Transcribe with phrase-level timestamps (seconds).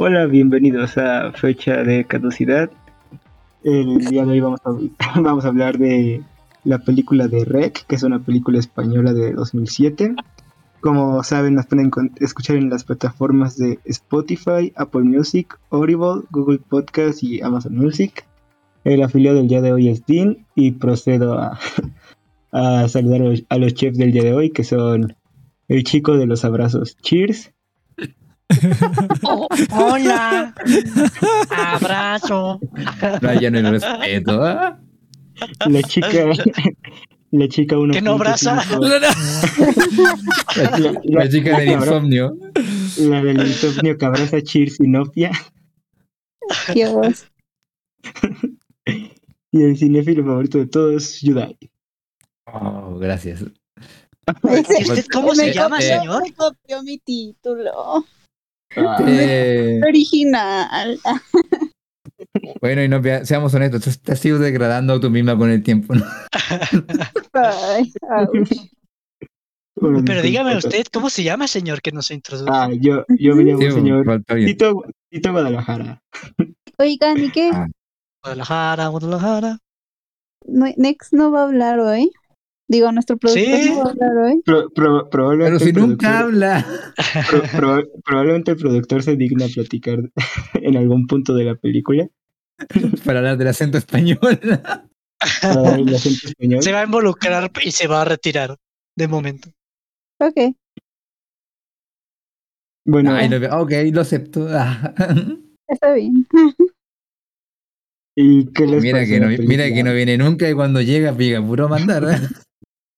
[0.00, 2.70] Hola, bienvenidos a Fecha de Caducidad.
[3.64, 4.70] El día de hoy vamos a,
[5.20, 6.22] vamos a hablar de
[6.62, 10.14] la película de Rec, que es una película española de 2007.
[10.80, 11.90] Como saben, las pueden
[12.20, 18.24] escuchar en las plataformas de Spotify, Apple Music, Audible, Google Podcast y Amazon Music.
[18.84, 21.58] El afiliado del día de hoy es Dean y procedo a,
[22.52, 25.16] a saludar a los chefs del día de hoy, que son
[25.66, 26.96] el chico de los abrazos.
[26.98, 27.52] Cheers.
[29.22, 30.54] Oh, hola.
[31.50, 32.60] Abrazo.
[33.20, 34.42] No, ya no hay respeto.
[34.42, 34.80] ¿ah?
[35.66, 36.08] La chica.
[37.30, 37.92] La chica una.
[37.92, 38.54] Que no abraza.
[38.78, 38.98] La,
[40.78, 42.36] La- la chica del insomnio.
[42.98, 45.30] La del insomnio que abraza Cheers y Nopia.
[46.74, 47.26] Dios.
[49.50, 51.56] Y el cinéfilo favorito de todos, Yudai.
[52.52, 53.40] Oh, gracias.
[53.42, 56.22] ¿Y usted cómo se llama, señor?
[56.22, 58.04] Me copió mi título.
[59.06, 60.98] Eh, Original.
[62.60, 65.62] bueno, y no, vea- seamos honestos, tú te has ido degradando tú misma con el
[65.62, 65.94] tiempo.
[70.06, 72.50] Pero dígame usted, ¿cómo se llama, señor, que nos introduce?
[72.52, 74.22] Ah, yo, yo me llamo Sí, señor.
[74.26, 76.02] Tito, Tito Guadalajara.
[76.78, 77.50] Oigan, ¿y qué?
[77.52, 77.66] Ah.
[78.22, 79.58] Guadalajara, Guadalajara.
[80.46, 82.10] No- Next no va a hablar hoy.
[82.70, 83.70] Digo, nuestro productor Sí.
[83.70, 84.42] no va a hablar hoy.
[84.44, 86.66] Pro- pro- probablemente, Pero si nunca habla.
[87.30, 89.98] pro- pro- probablemente el productor se digna a platicar
[90.54, 92.06] en algún punto de la película.
[93.04, 94.18] Para hablar del acento español.
[94.20, 96.62] para el acento español.
[96.62, 98.56] Se va a involucrar y se va a retirar
[98.96, 99.48] de momento.
[100.20, 100.54] Ok.
[102.84, 104.46] Bueno, Ay, no, ok, lo acepto.
[104.50, 104.94] Ah.
[105.68, 106.26] Está bien.
[108.16, 111.40] ¿y qué les Mira que, no, mira que no viene nunca y cuando llega, pica
[111.44, 112.04] puro mandar.
[112.04, 112.28] ¿eh?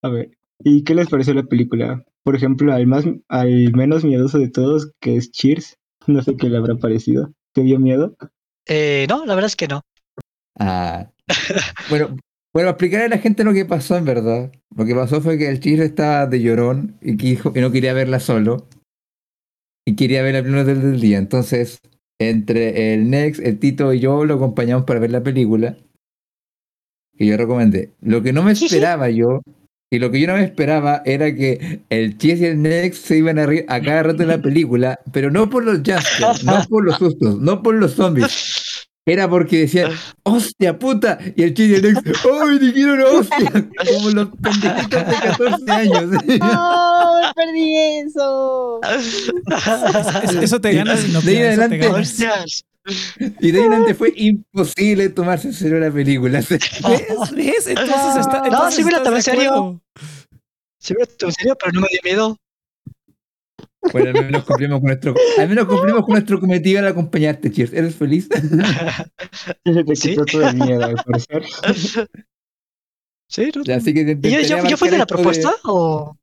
[0.02, 2.04] A ver, ¿y qué les pareció la película?
[2.22, 5.76] Por ejemplo, al más, al menos miedoso de todos, que es Cheers.
[6.06, 7.32] No sé qué le habrá parecido.
[7.52, 8.16] ¿Te dio miedo?
[8.66, 9.82] Eh, no, la verdad es que no.
[10.58, 11.10] Ah.
[11.88, 12.16] Bueno,
[12.52, 14.50] bueno, explicarle a la gente lo que pasó en verdad.
[14.74, 17.70] Lo que pasó fue que el chiste estaba de llorón y, que dijo que no
[17.70, 18.66] quería verla solo.
[19.86, 21.18] Y quería verla primero del, del día.
[21.18, 21.80] Entonces,
[22.18, 25.76] entre el Next, el Tito y yo lo acompañamos para ver la película.
[27.16, 27.92] Que yo recomendé.
[28.00, 29.42] Lo que no me esperaba yo,
[29.92, 33.18] y lo que yo no me esperaba era que el Chis y el Next se
[33.18, 36.64] iban a reír a cada rato de la película, pero no por los jumpscares, no
[36.68, 38.86] por los sustos, no por los zombies.
[39.04, 39.90] Era porque decían,
[40.22, 43.50] hostia puta, y el Chis y el Next, ¡ay, dijeron hostia!
[43.50, 46.04] Como los pendejitos de 14 años.
[46.40, 48.80] ¡Oh, me perdí eso!
[50.22, 51.88] Eso, eso te gana si no De ahí en adelante-.
[51.88, 52.64] Hostias.
[53.40, 56.38] Y de ahí fue imposible tomarse en serio la película.
[56.38, 56.50] ¿Ves?
[57.34, 57.66] ¿Ves?
[57.66, 58.38] Entonces está.
[58.40, 59.82] No, entonces sí me la tomé de en serio.
[60.78, 62.36] Sí, pero en serio, pero no me dio miedo.
[63.92, 67.72] Bueno, al menos cumplimos con nuestro, al menos cumplimos con nuestro cometido al acompañarte, Cheers.
[67.72, 68.28] ¿Eres feliz?
[69.94, 70.10] Sí.
[70.10, 71.44] quitó todo el miedo, al parecer.
[73.28, 76.16] Sí, no, Así que te ¿Y yo, yo, fui de la propuesta o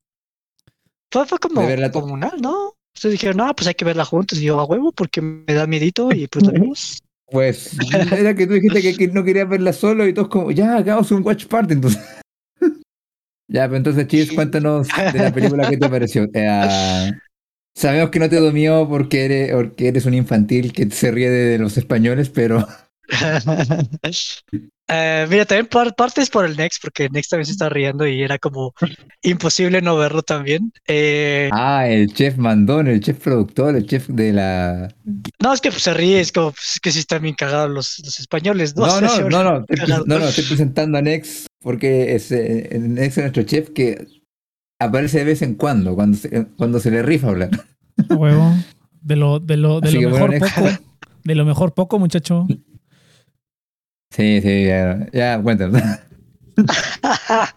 [1.12, 2.77] fue, fue como De comunal, ¿no?
[2.98, 5.68] Ustedes dijeron, no, pues hay que verla juntos y yo a huevo porque me da
[5.68, 7.04] miedito y pues.
[7.30, 7.78] Pues
[8.12, 11.12] era que tú dijiste que, que no querías verla solo y todos como, ya, hagamos
[11.12, 12.02] un watch party entonces.
[13.50, 16.26] ya, pero entonces, Cheers, cuéntanos de la película que te pareció.
[16.34, 17.12] Eh,
[17.76, 21.60] sabemos que no te domió porque eres, porque eres un infantil que se ríe de
[21.60, 22.66] los españoles, pero
[24.90, 28.08] Eh, mira, también par- partes por el Next, porque el Next también se está riendo
[28.08, 28.74] y era como
[29.22, 30.72] imposible no verlo también.
[30.88, 34.94] Eh, Ah, el chef mandón, el chef productor, el chef de la...
[35.42, 37.70] no, es que pues, se ríe, es como pues, es que sí están bien cagados
[37.70, 38.86] los, los españoles, ¿no?
[38.88, 42.70] No, no, se no, no, estoy, no, no, estoy presentando a Nex porque es, eh,
[42.80, 44.08] Nex es nuestro chef que
[44.80, 47.50] aparece de vez en cuando, cuando se, cuando se le rifa hablar.
[48.10, 48.54] A Huevo.
[49.02, 50.70] De lo, de lo, de Así lo bueno, mejor poco.
[51.24, 52.48] De lo mejor poco, muchacho.
[54.10, 55.82] Sí, sí, ya, ya cuéntanos.
[57.04, 57.54] a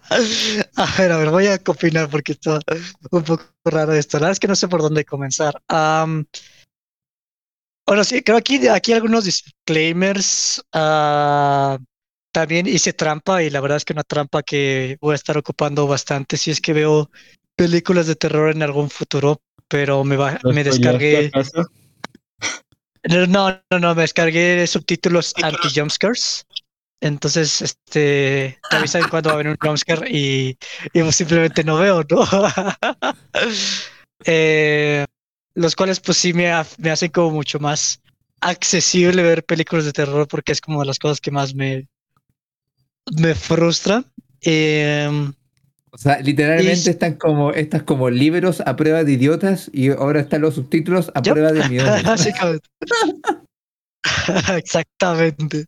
[0.99, 2.61] ver, a ver, voy a opinar porque está
[3.11, 4.19] un poco raro esto.
[4.19, 5.55] La verdad es que no sé por dónde comenzar.
[7.87, 10.62] Bueno, sí, creo aquí, aquí algunos disclaimers.
[10.73, 11.79] ah,
[12.32, 15.87] también hice trampa y la verdad es que una trampa que voy a estar ocupando
[15.88, 17.11] bastante si es que veo
[17.56, 21.26] películas de terror en algún futuro, pero me, va, ¿Lo me descargué.
[21.26, 21.67] acaso?
[23.08, 26.47] No, no, no, me descargué subtítulos anti-jumpscares.
[27.00, 30.58] Entonces, este, te avisan cuando va a haber un jumpscare y,
[30.93, 32.26] y pues simplemente no veo, ¿no?
[34.26, 35.06] Eh,
[35.55, 38.02] los cuales pues sí me, me hacen como mucho más
[38.43, 41.88] accesible ver películas de terror porque es como de las cosas que más me,
[43.19, 44.05] me frustra.
[44.43, 45.32] Em,
[45.92, 50.20] O sea, literalmente Y- están como, estas como libros a prueba de idiotas y ahora
[50.20, 51.60] están los subtítulos a prueba de.
[52.02, 52.69] Básicamente.
[54.56, 55.66] Exactamente.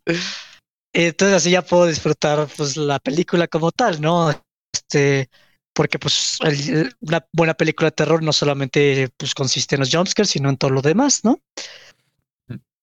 [0.93, 4.31] Entonces así ya puedo disfrutar pues la película como tal, ¿no?
[4.73, 5.29] Este,
[5.73, 10.29] porque pues el- una buena película de terror no solamente pues consiste en los jumpscares,
[10.29, 11.39] sino en todo lo demás, ¿no?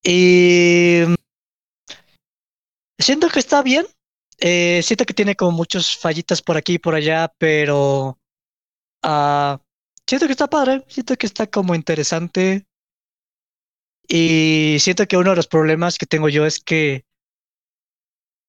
[0.02, 1.02] Y
[2.98, 3.87] siento que está bien.
[4.40, 8.19] Eh, siento que tiene como muchos fallitas por aquí y por allá, pero
[9.02, 9.60] ah,
[10.06, 12.66] siento que está padre, siento que está como interesante.
[14.08, 17.04] Y siento que uno de los problemas que tengo yo es que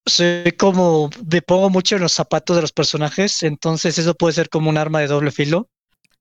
[0.05, 4.49] soy como, me pongo mucho en los zapatos de los personajes, entonces eso puede ser
[4.49, 5.69] como un arma de doble filo,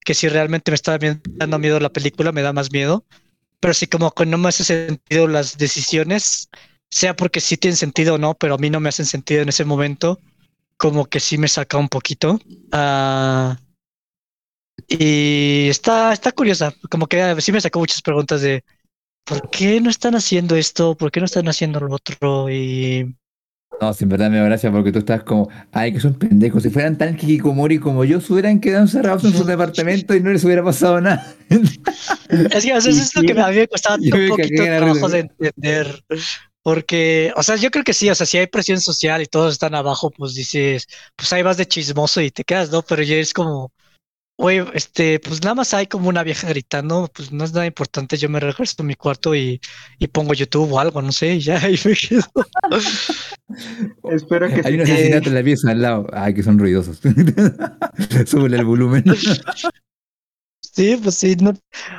[0.05, 3.07] que si realmente me está dando miedo la película, me da más miedo,
[3.61, 6.51] pero si como que no me hace sentido las decisiones,
[6.91, 9.49] sea porque sí tienen sentido o no, pero a mí no me hacen sentido en
[9.49, 10.21] ese momento,
[10.77, 12.41] como que sí me saca un poquito.
[12.73, 13.59] Ah,
[14.89, 18.65] y está, está curiosa, como que ah, sí me sacó muchas preguntas de
[19.25, 20.97] ¿por qué no están haciendo esto?
[20.97, 22.51] ¿Por qué no están haciendo lo otro?
[22.51, 23.15] Y
[23.81, 26.63] No, sin verdad me da gracia porque tú estás como, ay, que son pendejos.
[26.65, 30.31] Si fueran tan kikikomori como yo, se hubieran quedado encerrados en su departamento y no
[30.31, 31.35] les hubiera pasado nada.
[31.49, 36.05] es que Y es lo que me costaba yo un poquito de trabajo de entender.
[36.63, 39.53] Porque, o sea, yo creo que sí, o sea, si hay presión social y todos
[39.55, 40.87] están abajo, pues dices,
[41.17, 42.83] pues ahí vas de chismoso y te quedas, ¿no?
[42.83, 43.73] Pero ya es como,
[44.37, 48.17] oye, este, pues nada más hay como una vieja gritando, pues no es nada importante,
[48.19, 49.61] yo me regreso a mi cuarto y,
[49.99, 52.25] y pongo YouTube o algo, no sé, y ya, y me quedo.
[54.11, 56.07] Espero que Hay un se- asesinato en la pieza al lado.
[56.13, 57.01] Ay, que son ruidosos.
[58.27, 59.05] Súbele el volumen.
[60.63, 61.55] Sí, pues sí, no.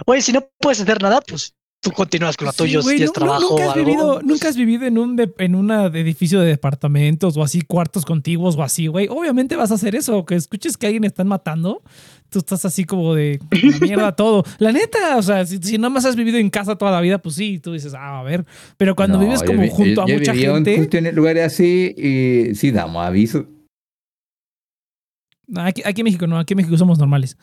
[0.06, 1.54] Oye, si no puedes hacer nada, pues
[1.84, 3.86] tú continúas con lo Sí, tuyo, güey, si nu- trabajo nunca o has algo.
[3.86, 8.06] vivido, nunca has vivido en un de- en un edificio de departamentos o así cuartos
[8.06, 9.08] contiguos o así, güey.
[9.10, 11.82] Obviamente vas a hacer eso, que escuches que alguien están matando,
[12.30, 14.44] tú estás así como de la mierda todo.
[14.60, 17.18] La neta, o sea, si, si nada más has vivido en casa toda la vida,
[17.20, 18.46] pues sí, tú dices, ah, a ver.
[18.78, 21.16] Pero cuando No, vives como vi- junto yo- a yo mucha viví en gente, cuestiones-
[21.16, 23.48] lugares así y sí damos aviso.
[25.48, 27.38] No, aquí, aquí en México no, aquí en México somos normales.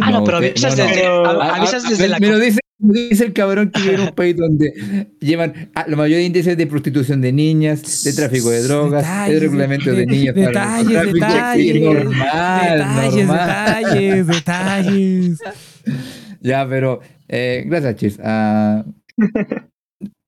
[0.00, 0.90] Ah, no, No, pero avisas no, no.
[0.90, 3.80] desde, Pero- a- avisas Ah, ah, desde la me lo dice, dice el cabrón que
[3.80, 8.02] vive en un país donde llevan ah, la mayoría de índices de prostitución de niñas,
[8.04, 10.34] de tráfico de drogas, Detalles, de reglamento de, de- niñas.
[10.34, 13.84] para detalles, narcotráfico, detalles, normal, detalles, normal.
[13.84, 15.38] detalles, detalles.
[16.44, 18.18] Ya, pero eh, gracias, Chis.
[18.20, 18.84] Ah,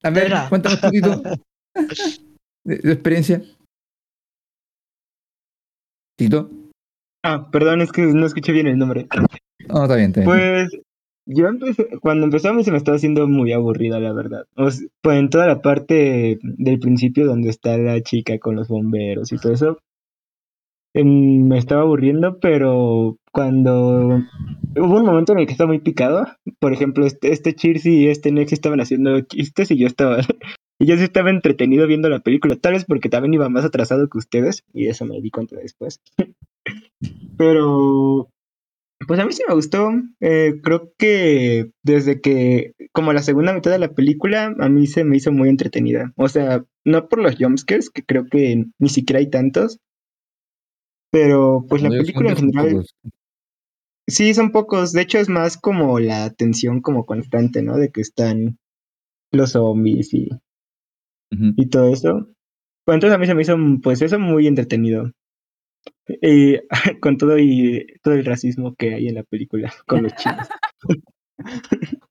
[0.05, 1.23] a ver, cuéntanos un poquito
[2.65, 3.43] de tu experiencia.
[6.17, 6.49] Tito.
[7.25, 9.09] Ah, perdón, es que no escuché bien el nombre.
[9.69, 10.25] No, está bien, está bien.
[10.25, 10.69] Pues
[11.27, 14.47] yo empecé, cuando mí se me estaba haciendo muy aburrida, la verdad.
[14.57, 18.69] O sea, pues en toda la parte del principio donde está la chica con los
[18.69, 19.79] bomberos y todo eso,
[20.95, 24.21] em, me estaba aburriendo, pero cuando
[24.77, 26.27] hubo un momento en el que estaba muy picado,
[26.61, 30.19] por ejemplo, este, este Cheers y este Nex estaban haciendo chistes y yo estaba,
[30.79, 34.09] y yo sí estaba entretenido viendo la película, tal vez porque también iba más atrasado
[34.09, 36.01] que ustedes, y eso me di cuenta después.
[37.37, 38.29] Pero
[39.07, 39.91] pues a mí sí me gustó.
[40.21, 45.05] eh, creo que desde que, como la segunda mitad de la película, a mí se
[45.05, 46.13] me hizo muy entretenida.
[46.17, 49.79] O sea, no por los jumpscares, que creo que ni siquiera hay tantos.
[51.11, 52.87] Pero pues la película en general,
[54.09, 54.93] sí, son pocos.
[54.93, 57.77] De hecho, es más como la tensión como constante, ¿no?
[57.77, 58.59] De que están
[59.33, 60.29] los zombies y,
[61.31, 62.29] y todo eso.
[62.87, 65.11] Entonces a mí se me hizo, pues eso, muy entretenido.
[67.01, 70.49] Con todo y todo el racismo que hay en la película con los chinos.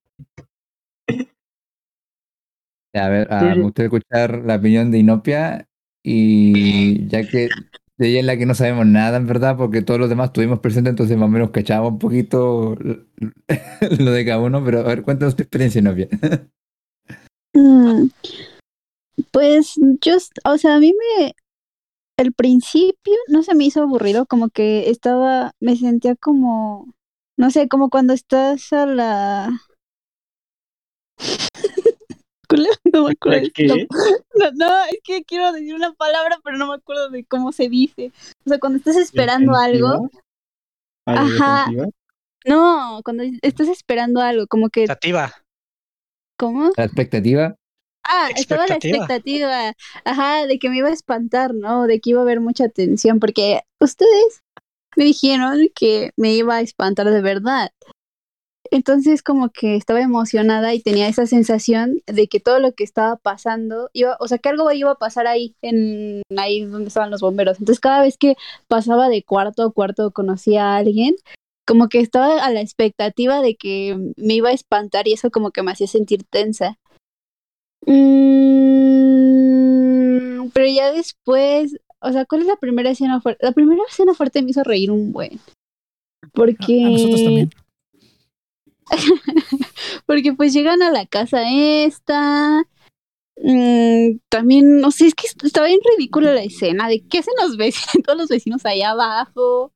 [2.96, 3.58] A ver, ah, Sí.
[3.58, 5.68] me gustaría escuchar la opinión de Inopia
[6.04, 7.50] y ya que
[7.98, 10.60] de ella es la que no sabemos nada en verdad, porque todos los demás estuvimos
[10.60, 12.76] presentes, entonces más o menos cachábamos un poquito
[14.00, 16.08] lo de cada uno, pero a ver, cuéntanos tu experiencia, Inopia.
[17.56, 18.10] Mm,
[19.32, 21.34] Pues yo, o sea, a mí me,
[22.18, 26.94] el principio no se me hizo aburrido, como que estaba, me sentía como,
[27.38, 29.50] no sé, como cuando estás a la...
[32.94, 33.38] No me acuerdo.
[33.38, 33.88] ¿La de- qué?
[34.36, 37.68] No, no, es que quiero decir una palabra, pero no me acuerdo de cómo se
[37.68, 38.12] dice.
[38.46, 40.12] O sea, cuando estás esperando algo,
[41.08, 41.66] ¿A la Ajá.
[41.66, 41.90] defensiva?
[42.46, 45.34] no, cuando estás esperando algo, como que, expectativa.
[46.38, 46.72] ¿cómo?
[46.78, 47.56] La expectativa,
[48.04, 49.74] Ah, estaba la Expectativa.
[50.04, 51.88] ajá, de que me iba a espantar, ¿no?
[51.88, 54.42] De que iba a haber mucha tensión, porque ustedes
[54.96, 57.72] me dijeron que me iba a espantar de verdad.
[58.72, 63.18] Entonces como que estaba emocionada y tenía esa sensación de que todo lo que estaba
[63.18, 67.22] pasando iba, o sea, que algo iba a pasar ahí, en ahí donde estaban los
[67.22, 67.60] bomberos.
[67.60, 68.36] Entonces cada vez que
[68.68, 71.16] pasaba de cuarto a cuarto conocía a alguien,
[71.68, 75.52] como que estaba a la expectativa de que me iba a espantar y eso como
[75.52, 76.80] que me hacía sentir tensa.
[77.86, 79.34] Mm,
[80.54, 83.46] pero ya después, o sea, ¿cuál es la primera escena fuerte?
[83.46, 85.40] La primera escena fuerte me hizo reír un buen.
[86.34, 86.86] Porque...
[86.86, 87.50] A nosotros también.
[90.06, 92.64] Porque pues llegan a la casa esta.
[93.38, 97.58] mm, también, no sé, es que estaba bien ridícula la escena de qué hacen los
[97.58, 99.72] vecinos, todos los vecinos allá abajo.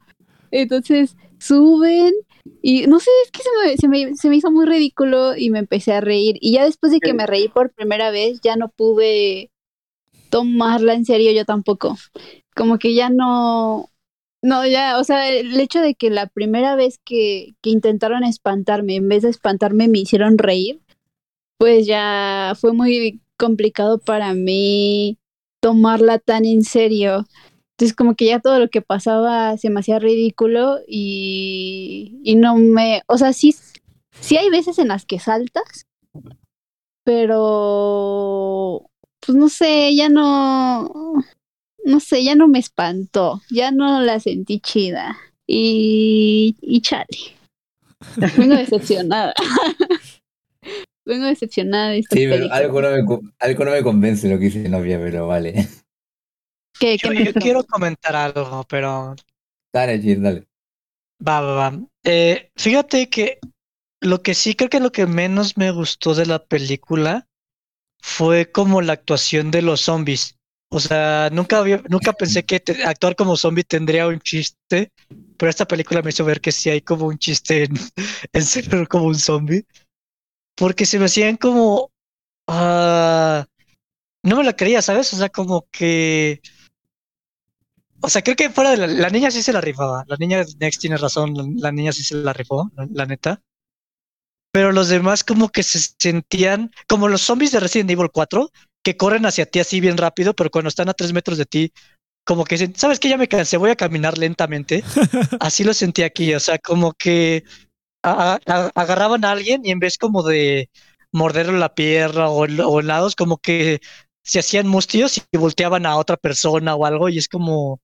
[0.52, 2.14] Entonces suben
[2.62, 5.50] y no sé, es que se me, se, me, se me hizo muy ridículo y
[5.50, 6.38] me empecé a reír.
[6.42, 9.52] Y ya después de que me reí por primera vez, ya no pude
[10.30, 11.98] tomarla en serio yo tampoco.
[12.56, 13.90] Como que ya no,
[14.42, 18.96] no, ya, o sea, el hecho de que la primera vez que, que intentaron espantarme,
[18.96, 20.82] en vez de espantarme, me hicieron reír,
[21.58, 25.18] pues ya fue muy complicado para mí
[25.60, 27.26] tomarla tan en serio.
[27.78, 32.56] Entonces, como que ya todo lo que pasaba se me hacía ridículo y, y no
[32.56, 33.56] me, o sea, sí,
[34.20, 35.86] sí hay veces en las que saltas,
[37.04, 40.92] pero, pues no sé, ya no,
[41.86, 45.16] no sé, ya no me espantó, ya no la sentí chida.
[45.46, 47.06] Y, y chale.
[48.38, 49.36] Vengo decepcionada.
[51.06, 54.46] Vengo decepcionada de esta Sí, pero algo no, me, algo no me convence lo que
[54.46, 55.68] dice novia, pero vale.
[56.80, 59.16] ¿Qué- Yo, qué yo me- quiero comentar algo, pero
[59.74, 60.48] Dale, Gil, dale.
[61.26, 61.80] va, va, va.
[62.04, 63.40] Eh, fíjate que
[64.02, 67.28] lo que sí creo que lo que menos me gustó de la película
[68.02, 70.36] fue como la actuación de los zombies.
[70.70, 74.92] O sea, nunca había, nunca pensé que te- actuar como zombie tendría un chiste,
[75.38, 77.74] pero esta película me hizo ver que sí hay como un chiste en,
[78.34, 79.66] en ser como un zombie.
[80.56, 81.92] Porque se me hacían como
[82.48, 83.46] ah,
[84.24, 85.14] no me la creía, ¿sabes?
[85.14, 86.42] O sea, como que
[88.02, 90.04] o sea, creo que fuera de la, la niña sí se la rifaba.
[90.08, 93.42] La niña Next tiene razón, la, la niña sí se la rifó, la, la neta.
[94.52, 98.50] Pero los demás como que se sentían como los zombies de Resident Evil 4,
[98.84, 101.72] que corren hacia ti así bien rápido, pero cuando están a tres metros de ti,
[102.26, 103.10] como que dicen, ¿sabes qué?
[103.10, 104.84] Ya me cansé, voy a caminar lentamente.
[105.42, 107.44] Así lo sentí aquí, o sea, como que
[108.04, 110.70] a- a- agarraban a alguien y en vez como de
[111.12, 113.82] morderle la pierna o, o lados, como que
[114.24, 117.82] se hacían mustios y volteaban a otra persona o algo y es como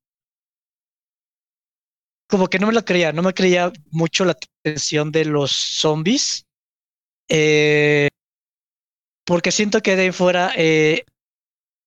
[2.34, 6.48] como que no me lo creía, no me creía mucho la tensión de los zombies.
[7.30, 8.10] eh,
[9.25, 11.06] porque siento que de ahí fuera, eh,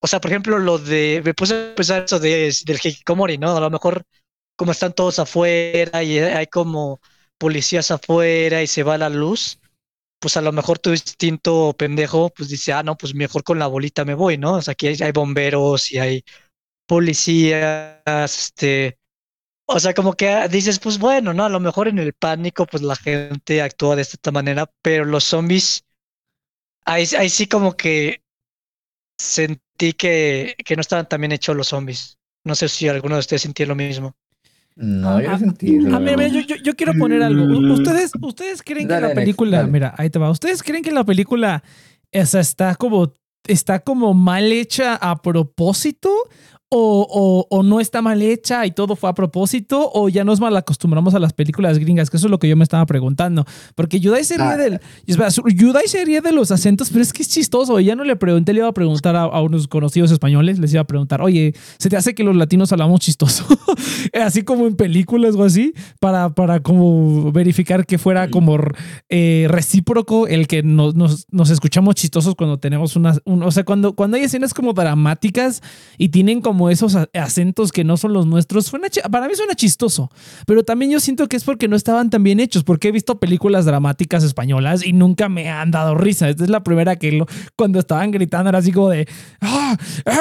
[0.02, 3.56] o sea, por ejemplo, lo de, me puse a pensar eso de, del Hikikomori, ¿no?
[3.56, 4.04] A lo mejor
[4.56, 7.00] como están todos afuera y hay como
[7.38, 9.60] policías afuera y se va la luz,
[10.20, 13.68] pues a lo mejor tu instinto pendejo, pues dice, ah, no, pues mejor con la
[13.68, 14.54] bolita me voy, ¿no?
[14.56, 16.24] O sea, aquí hay bomberos y hay
[16.86, 18.98] policías, este,
[19.66, 21.44] o sea, como que ah, dices, pues bueno, ¿no?
[21.44, 25.24] A lo mejor en el pánico, pues la gente actúa de esta manera, pero los
[25.24, 25.84] zombies,
[26.84, 28.22] ahí, ahí sí como que
[29.18, 32.18] sentí que, que no estaban tan bien hechos los zombies.
[32.44, 34.14] No sé si alguno de ustedes sintió lo mismo.
[34.76, 35.78] No, yo Ah, no sentí.
[35.78, 36.28] Ah, la mira, verdad.
[36.28, 37.44] yo, yo- yo quiero poner algo.
[37.44, 39.72] U- ¿Ustedes, ¿Ustedes creen que Dale, la Alex, película, dale.
[39.72, 41.62] mira, ahí te va, ¿ustedes creen que la película
[42.12, 43.12] esa está como,
[43.46, 46.10] está como mal hecha a propósito?
[46.78, 50.40] O, o, o no está mal hecha y todo fue a propósito, o ya nos
[50.40, 53.46] mal acostumbramos a las películas gringas, que eso es lo que yo me estaba preguntando.
[53.74, 54.56] Porque Yudai se ríe Ah.
[54.58, 54.80] del.
[55.06, 57.80] Yudai se ríe de los acentos, pero es que es chistoso.
[57.80, 60.82] Ya no le pregunté, le iba a preguntar a, a unos conocidos españoles, les iba
[60.82, 63.46] a preguntar, oye, ¿se te hace que los latinos hablamos chistoso?
[64.12, 68.58] así como en películas o así, para, para como verificar que fuera como
[69.08, 73.64] eh, recíproco el que nos, nos, nos escuchamos chistosos cuando tenemos unas, un- o sea,
[73.64, 75.62] cuando, cuando hay escenas como dramáticas
[75.98, 80.10] y tienen como esos acentos que no son los nuestros, suena para mí suena chistoso,
[80.46, 83.18] pero también yo siento que es porque no estaban tan bien hechos, porque he visto
[83.18, 86.28] películas dramáticas españolas y nunca me han dado risa.
[86.28, 89.08] Esta es la primera que lo, cuando estaban gritando era así como de,
[89.40, 89.76] ¡ah!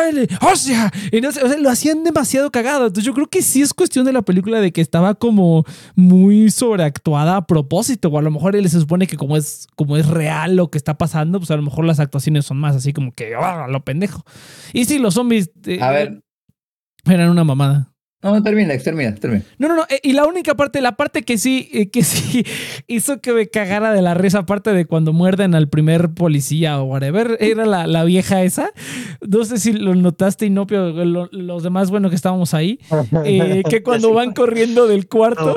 [0.09, 0.27] ¡Ele!
[0.41, 0.91] ¡Hostia!
[1.11, 2.87] Y no sé, o sea, lo hacían demasiado cagado.
[2.87, 6.51] Entonces yo creo que sí es cuestión de la película de que estaba como muy
[6.51, 10.07] sobreactuada a propósito, o a lo mejor él se supone que como es, como es
[10.07, 13.13] real lo que está pasando, pues a lo mejor las actuaciones son más así como
[13.13, 13.67] que, ¡ah!
[13.69, 14.23] Lo pendejo.
[14.73, 16.21] Y sí, los zombies eh, A ver,
[17.13, 17.94] eran una mamada.
[18.24, 19.43] No, termina, termina, termina.
[19.60, 19.84] No, no, no.
[19.88, 22.43] eh, Y la única parte, la parte que sí, eh, que sí
[22.88, 26.86] hizo que me cagara de la risa, aparte de cuando muerden al primer policía o
[26.86, 28.72] whatever, era la, la vieja esa.
[29.22, 32.79] No sé si lo notaste, Inopio, lo- los demás, bueno, que estábamos ahí,
[33.25, 35.53] eh, que cuando van corriendo del cuarto,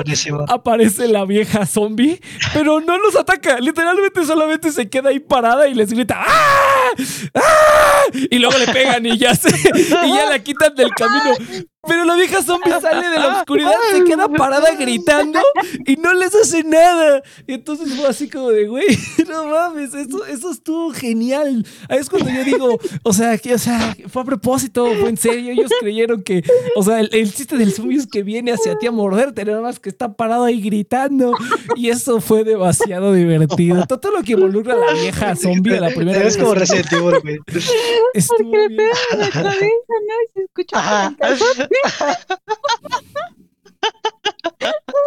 [0.47, 2.19] aparece la vieja zombie,
[2.53, 3.59] pero no los ataca.
[3.59, 6.91] Literalmente solamente se queda ahí parada y les grita ¡Ah!
[7.33, 8.03] ¡Ah!
[8.29, 11.65] Y luego le pegan y ya se, y ya la quitan del camino.
[11.87, 15.39] Pero la vieja zombie sale de la oscuridad, se queda parada gritando
[15.85, 17.23] y no les hace nada.
[17.47, 18.85] Y entonces fue así como de, güey,
[19.29, 21.65] no mames, eso, eso estuvo genial.
[21.87, 25.17] Ahí es cuando yo digo, o sea, que, o sea, fue a propósito, fue en
[25.17, 25.53] serio.
[25.53, 26.43] Ellos creyeron que,
[26.75, 29.61] o sea, el, el chiste del zombie es que viene hacia ti a morderte, nada
[29.61, 31.31] más que está parado ahí gritando.
[31.77, 33.85] Y eso fue demasiado divertido.
[33.87, 36.37] Todo lo que involucra a la vieja zombie de la primera Es vez.
[36.37, 37.37] como Resident Evil, güey.
[37.47, 40.13] Porque le pegan en la cabeza, ¿no?
[40.25, 41.15] Y se escucha.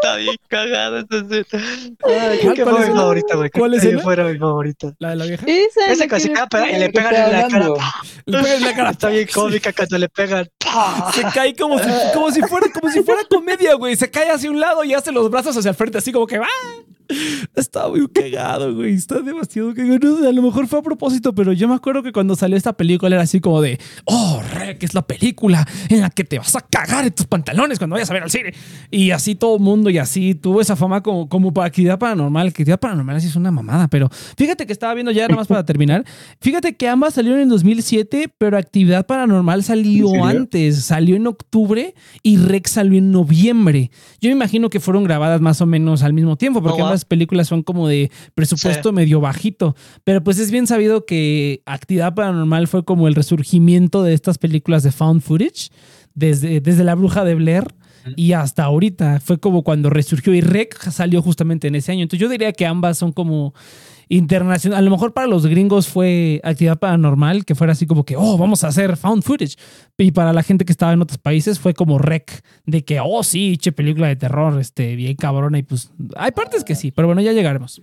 [0.02, 1.94] Está bien cagada esa escena.
[2.00, 3.50] ¿Cuál- fue es mi favorita, güey.
[3.50, 4.00] ¿Cuál escena?
[4.00, 4.92] fuera mi favorita.
[4.98, 5.44] La de la vieja.
[5.46, 7.68] Esa, Esa la que se le cae pero- y le ¿Qué pegan en la cara.
[8.26, 8.90] Le pega en la cara.
[8.90, 10.48] Está bien cómica cuando le pegan.
[11.14, 13.94] Se cae como si, como si fuera, como si fuera comedia, güey.
[13.96, 16.36] Se cae hacia un lado y hace los brazos hacia el frente, así como que
[16.36, 16.46] ¡ah!
[17.54, 18.94] Está muy cagado, güey.
[18.94, 19.98] Está demasiado cagado.
[19.98, 22.56] No sé, a lo mejor fue a propósito, pero yo me acuerdo que cuando salió
[22.56, 26.38] esta película era así como de, oh, Rec, es la película en la que te
[26.38, 28.54] vas a cagar en tus pantalones cuando vayas a ver al cine.
[28.90, 32.48] Y así todo el mundo y así tuvo esa fama como, como para actividad paranormal.
[32.48, 35.64] Actividad paranormal sí es una mamada, pero fíjate que estaba viendo ya nada más para
[35.64, 36.04] terminar.
[36.40, 42.36] Fíjate que ambas salieron en 2007, pero actividad paranormal salió antes, salió en octubre y
[42.36, 43.90] Rec salió en noviembre.
[44.20, 46.94] Yo me imagino que fueron grabadas más o menos al mismo tiempo, porque Oh, wow.
[47.04, 48.94] Películas son como de presupuesto Sí.
[48.94, 49.74] medio bajito.
[50.04, 54.82] Pero pues es bien sabido que Actividad Paranormal fue como el resurgimiento de estas películas
[54.82, 55.70] de found footage,
[56.14, 57.64] desde, desde La Bruja de Blair.
[58.16, 62.02] Y hasta ahorita fue como cuando resurgió y Rec salió justamente en ese año.
[62.02, 63.54] Entonces yo diría que ambas son como
[64.08, 64.78] internacional.
[64.78, 68.36] A lo mejor para los gringos fue actividad paranormal, que fuera así como que, oh,
[68.38, 69.56] vamos a hacer found footage.
[69.98, 73.22] Y para la gente que estaba en otros países fue como rec, de que, oh,
[73.22, 75.58] sí, che, película de terror, este, bien cabrona.
[75.58, 77.82] Y pues hay partes que sí, pero bueno, ya llegaremos.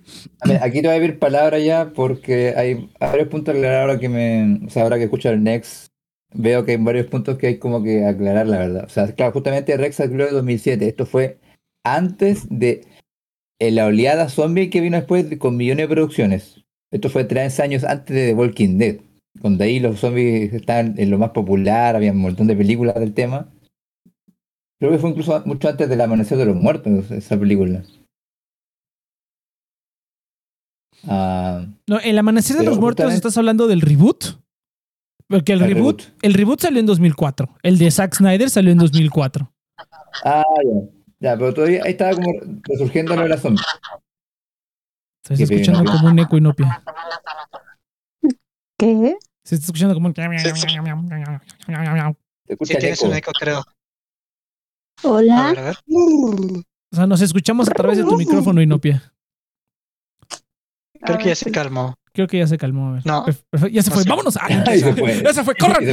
[0.61, 4.09] Aquí te voy a pedir palabra ya porque hay varios puntos a aclarar ahora que
[4.09, 4.65] me.
[4.65, 5.89] O sea, ahora que escucho el Next,
[6.33, 8.83] veo que hay varios puntos que hay como que aclarar, la verdad.
[8.85, 10.87] O sea, claro, justamente Rex salió en 2007.
[10.87, 11.39] Esto fue
[11.83, 12.81] antes de
[13.59, 16.63] eh, la oleada zombie que vino después de- con millones de producciones.
[16.91, 18.97] Esto fue tres años antes de The Walking Dead.
[19.35, 23.13] Donde ahí los zombies estaban en lo más popular, había un montón de películas del
[23.13, 23.47] tema.
[24.79, 27.83] Creo que fue incluso mucho antes del Amanecer de los Muertos esa película.
[31.07, 31.65] Ah.
[31.87, 34.39] No, El Amanecer de los Muertos, ¿estás hablando del reboot?
[35.27, 36.23] Porque el, El reboot, reboot.
[36.23, 37.55] el reboot salió en 2004.
[37.61, 39.51] El de Zack Snyder salió en 2004.
[40.25, 40.98] Ah, ya.
[41.21, 42.31] Ya, pero todavía ahí estaba como
[42.63, 43.61] resurgiendo lo de la zombie.
[45.23, 46.81] Se está Qué escuchando como un eco inopia.
[48.77, 49.17] ¿Qué?
[49.43, 50.13] Se está escuchando como un...
[50.13, 50.21] Te
[52.63, 53.09] Sí, tienes eco.
[53.09, 53.59] un eco, creo.
[53.59, 53.63] A
[55.03, 55.49] Hola.
[55.49, 55.77] ver, a ver.
[55.87, 59.13] O sea, nos escuchamos a través de tu micrófono, Inopia.
[61.01, 61.95] Creo que ya se calmó.
[62.11, 62.89] Creo que ya se calmó.
[62.89, 63.05] A ver.
[63.05, 63.25] No.
[63.25, 64.03] Perf- perfecto, Ya se No fue.
[64.03, 64.09] sé.
[64.09, 64.37] Vámonos.
[64.37, 65.21] Ah, Ahí se fue.
[65.23, 65.55] Ya se fue.
[65.55, 65.83] Corran.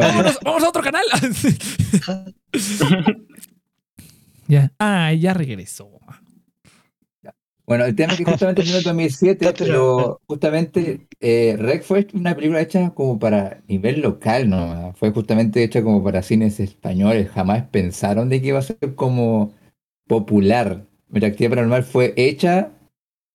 [0.00, 1.04] Vámonos, vamos a otro canal.
[4.50, 4.72] ya.
[4.78, 5.90] Ah, ya regresó.
[7.66, 12.04] Bueno, el tema es que justamente en 2007, Date la- pero justamente eh, Rec fue
[12.14, 14.92] una película hecha como para nivel local, ¿no?
[14.96, 17.30] Fue justamente hecha como para cines españoles.
[17.30, 19.54] Jamás pensaron de que iba a ser como
[20.08, 20.84] popular.
[21.10, 22.72] Mira, Actividad Paranormal fue hecha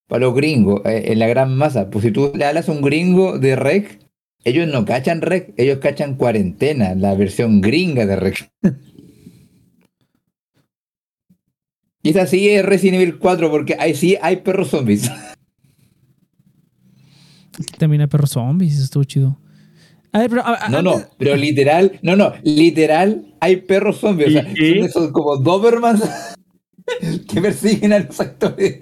[0.06, 1.88] para los gringos, eh, en la gran masa.
[1.88, 4.00] Pues si tú le hablas a un gringo de Rec,
[4.44, 8.50] ellos no cachan Rec, ellos cachan Cuarentena, la versión gringa de Rec.
[12.06, 15.10] Y esa sí es Resident Evil 4 porque ahí sí hay perros zombies.
[17.78, 18.74] Termina Perro Zombies.
[18.74, 19.38] eso Estuvo chido.
[20.12, 20.42] A ver, pero.
[20.46, 24.28] a- a- No, no, antes- pero literal, no, no, literal hay perros zombies.
[24.28, 26.02] O sea, son esos como Dobermans
[27.28, 28.78] que persiguen a los actores.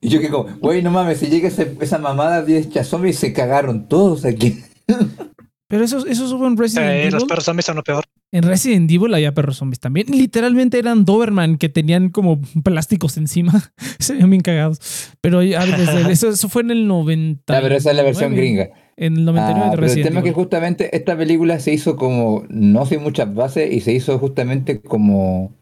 [0.00, 3.18] Y yo que como, güey, no mames, si llega ese- esa mamada de hecha zombies,
[3.18, 4.62] se cagaron todos aquí.
[5.68, 7.14] Pero eso, eso hubo en Resident Eh, Evil.
[7.14, 8.04] los perros zombies son lo peor.
[8.30, 10.06] En Resident Evil había perros zombies también.
[10.10, 13.72] Literalmente eran Doberman que tenían como plásticos encima.
[13.98, 15.12] Se veían bien cagados.
[15.22, 15.40] Pero
[16.10, 17.54] eso, eso fue en el 90.
[17.54, 18.68] Ya, pero esa es la versión gringa.
[18.96, 20.34] En el 99 Ah, de pero el Resident tema es que Evil.
[20.34, 25.54] justamente esta película se hizo como, no sin muchas bases, y se hizo justamente como...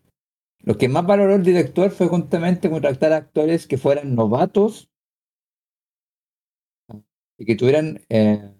[0.62, 4.88] Lo que más valoró el director fue justamente contratar actores que fueran novatos
[7.38, 8.00] y que tuvieran...
[8.08, 8.50] eh,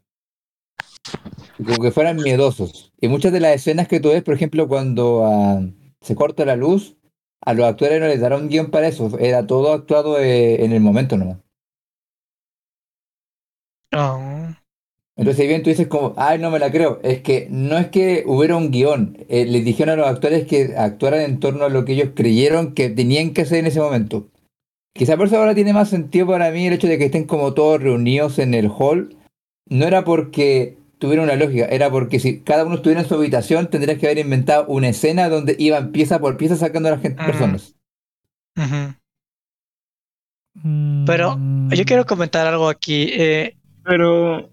[1.56, 2.92] como que fueran miedosos.
[3.00, 5.62] Y muchas de las escenas que tú ves, por ejemplo, cuando ah,
[6.00, 6.96] se corta la luz,
[7.40, 9.18] a los actores no les dará un guion para eso.
[9.18, 11.38] Era todo actuado eh, en el momento nomás.
[13.96, 14.20] Oh.
[15.16, 17.88] Entonces, si bien tú dices como, ay, no me la creo, es que no es
[17.88, 21.70] que hubiera un guion, eh, les dijeron a los actores que actuaran en torno a
[21.70, 24.28] lo que ellos creyeron que tenían que hacer en ese momento.
[24.92, 27.54] Quizá por eso ahora tiene más sentido para mí el hecho de que estén como
[27.54, 29.16] todos reunidos en el hall.
[29.68, 33.68] No era porque tuviera una lógica, era porque si cada uno estuviera en su habitación,
[33.68, 37.22] tendrías que haber inventado una escena donde iban pieza por pieza sacando a las gente,
[37.22, 37.26] Mm.
[37.26, 37.74] personas.
[38.56, 38.94] Ujú.
[41.06, 41.72] Pero Mm.
[41.72, 43.10] yo quiero comentar algo aquí.
[43.12, 44.50] Eh, Pero,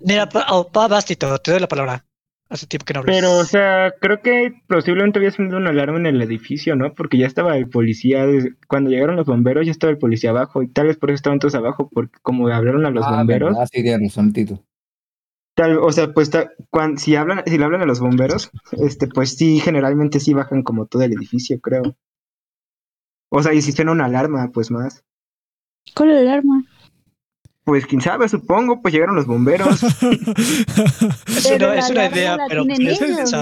[0.00, 2.04] mira, pa, oh, pa- Bastito, te doy la palabra.
[2.50, 3.16] Hace tiempo que no hablas.
[3.16, 6.92] pero, o sea, creo que posiblemente había sonado una alarma en el edificio, ¿no?
[6.92, 8.26] Porque ya estaba el policía,
[8.68, 11.38] cuando llegaron los bomberos ya estaba el policía abajo y tal vez por eso estaban
[11.38, 14.62] todos abajo, porque como hablaron a los ah, bomberos, verdad, sí, tienes razón, Tito.
[15.54, 16.50] Tal, o sea, pues ta-
[16.96, 20.86] si hablan, si le hablan a los bomberos, este, pues sí, generalmente sí bajan como
[20.86, 21.96] todo el edificio, creo.
[23.30, 25.04] O sea, y si suena una alarma, pues más.
[25.94, 26.64] ¿Cuál es el arma?
[27.64, 29.82] Pues quién sabe, supongo, pues llegaron los bomberos.
[29.82, 33.32] es Pero una, la es una alarma idea, la pero pues, ellos.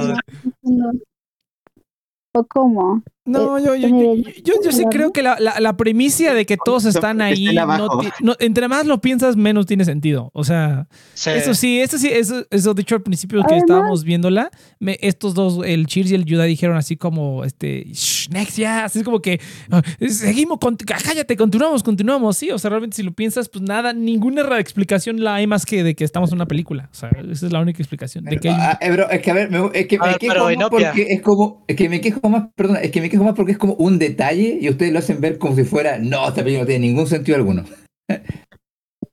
[2.34, 3.02] ¿O cómo?
[3.24, 6.44] No, yo, yo, yo, el- yo- yo sí creo que la, la, la premisa de
[6.44, 7.88] que todos están ahí, no
[8.20, 10.30] no- entre más lo piensas, menos tiene sentido.
[10.34, 11.30] O sea, Sí.
[11.30, 15.34] eso sí, eso sí, eso, eso dicho al principio que Además- estábamos viéndola, me- estos
[15.34, 19.04] dos, el Cheers y el Yuda, dijeron así como, este, "Shh, next, ya, así es
[19.04, 23.48] como que, ah, seguimos, con, cállate, continuamos, continuamos, sí, o sea, realmente si lo piensas,
[23.48, 26.94] pues nada, ninguna explicación la hay más que de que estamos en una película, o
[26.94, 28.24] sea, esa es la única explicación.
[28.24, 30.18] De que hay- Ah, eh, bro, es que a ver, me, es que me ver,
[30.18, 33.24] quejo más porque es como, es que me quejo más, perdona, es que me quejo
[33.24, 36.26] más porque es como un detalle y ustedes lo hacen ver como si fuera, no,
[36.28, 37.64] esta película no tiene ningún sentido alguno.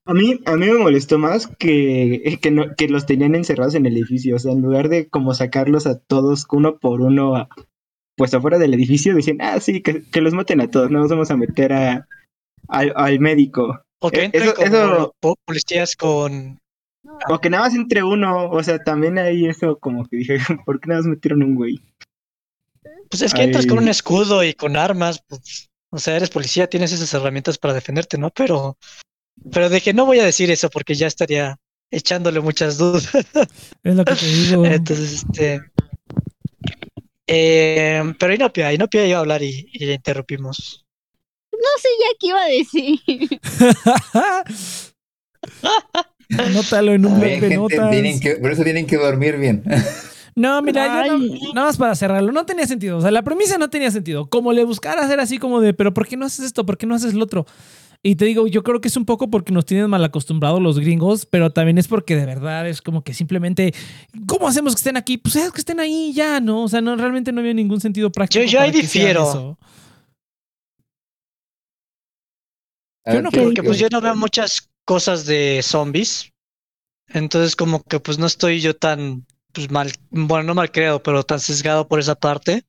[0.05, 3.85] A mí, a mí me molestó más que, que, no- que los tenían encerrados en
[3.85, 4.35] el edificio.
[4.35, 7.47] O sea, en lugar de como sacarlos a todos uno por uno, a-
[8.17, 11.09] pues afuera del edificio, decían, ah, sí, que, que los maten a todos, no nos
[11.11, 12.07] vamos a meter a,
[12.67, 13.81] al, al médico.
[14.01, 16.57] O que eh, entren eso- como eso- po- policías con...
[17.29, 20.79] O que nada más entre uno, o sea, también ahí eso como que dije, ¿por
[20.79, 21.79] qué nada más metieron un güey?
[23.09, 26.67] Pues es que entras con un escudo y con armas, pues, o sea, eres policía,
[26.67, 28.29] tienes esas herramientas para defenderte, ¿no?
[28.29, 28.77] Pero,
[29.51, 31.57] pero de que no voy a decir eso porque ya estaría
[31.91, 33.09] echándole muchas dudas.
[33.83, 34.65] es lo que te digo.
[34.65, 35.61] Entonces, este...
[37.27, 40.85] eh, pero Inopia, Inopia iba a hablar y, y le interrumpimos.
[41.51, 43.41] No sé ya qué iba a decir.
[46.37, 47.89] Anótalo en un Bien, gente, notas.
[47.89, 49.63] tienen que, por eso tienen que dormir bien.
[50.39, 52.97] No, mira, yo no- nada más para cerrarlo, no tenía sentido.
[52.97, 54.29] O sea, la premisa no tenía sentido.
[54.29, 56.65] Como le buscaras era así como de, pero ¿por qué no haces esto?
[56.65, 57.45] ¿Por qué no haces lo otro?
[58.01, 60.79] Y te digo, yo creo que es un poco porque nos tienen mal acostumbrados los
[60.79, 63.73] gringos, pero también es porque de verdad es como que simplemente,
[64.25, 65.17] ¿cómo hacemos que estén aquí?
[65.17, 66.63] Pues es que estén ahí y ya, ¿no?
[66.63, 68.45] O sea, no, realmente no había ningún sentido práctico.
[68.45, 69.57] Yo- yo ahí difiero.
[73.05, 76.31] Yo no ¿qué- creo Porque pues yo no veo muchas cosas de zombies.
[77.07, 81.23] Entonces como que pues no estoy yo tan pues mal, bueno, no mal creado, pero
[81.23, 82.63] tan sesgado por esa parte.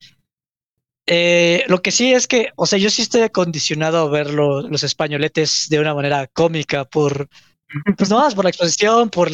[1.07, 4.61] Eh, lo que sí es que, o sea, yo sí estoy acondicionado a ver lo-
[4.61, 7.27] los españoletes de una manera cómica por,
[7.97, 9.29] pues no más por la exposición, por,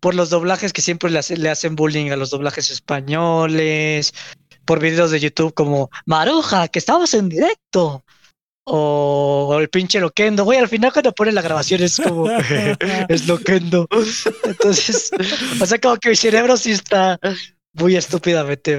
[0.00, 4.12] por los doblajes que siempre le, hace- le hacen bullying a los doblajes españoles,
[4.64, 8.04] por videos de YouTube como Maruja, que estamos en directo.
[8.68, 12.28] O, o el pinche Loquendo, güey, al final cuando pone la grabación es como,
[13.08, 13.88] es Loquendo.
[14.44, 15.10] Entonces,
[15.60, 17.18] o sea, como que mi cerebro sí está
[17.74, 18.74] muy estúpidamente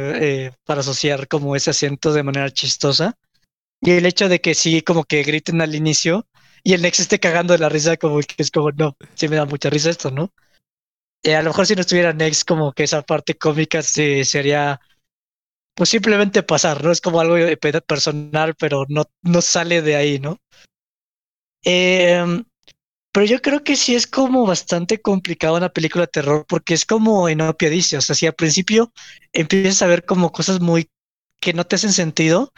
[0.46, 3.18] eh, para asociar como ese acento de manera chistosa.
[3.82, 6.28] Y el hecho de que sí, como que griten al inicio
[6.64, 9.36] y el Nex esté cagando de la risa, como que es como, no, sí me
[9.36, 10.34] da mucha risa esto, ¿no?
[11.24, 14.80] Eh, a lo mejor si no estuviera Nex, como que esa parte cómica se, sería,
[15.78, 16.92] pues simplemente pasar, ¿no?
[16.92, 20.40] Es como algo eh, pe- personal, pero no, no sale de ahí, ¿no?
[21.64, 22.44] Em,
[23.14, 26.86] pero yo creo que sí es como bastante complicado una película de terror, porque es
[26.86, 28.94] como Inopia dice, o sea, si al principio
[29.34, 30.90] empiezas a ver como cosas muy
[31.42, 32.54] que no te hacen sentido,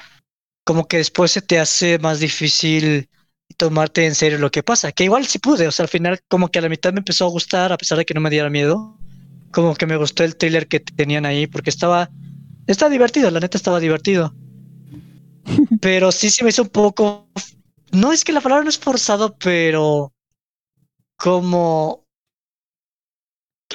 [0.66, 3.10] como que después se te hace más difícil
[3.58, 6.50] tomarte en serio lo que pasa, que igual sí pude, o sea, al final como
[6.50, 8.50] que a la mitad me empezó a gustar, a pesar de que no me diera
[8.50, 8.98] miedo,
[9.52, 12.10] como que me gustó el thriller que tenían ahí, porque estaba,
[12.72, 14.34] estaba divertido, la neta estaba divertido.
[15.82, 17.30] Pero sí se me hizo un poco,
[17.92, 20.14] no es que la palabra no es forzado, pero
[21.18, 22.06] como,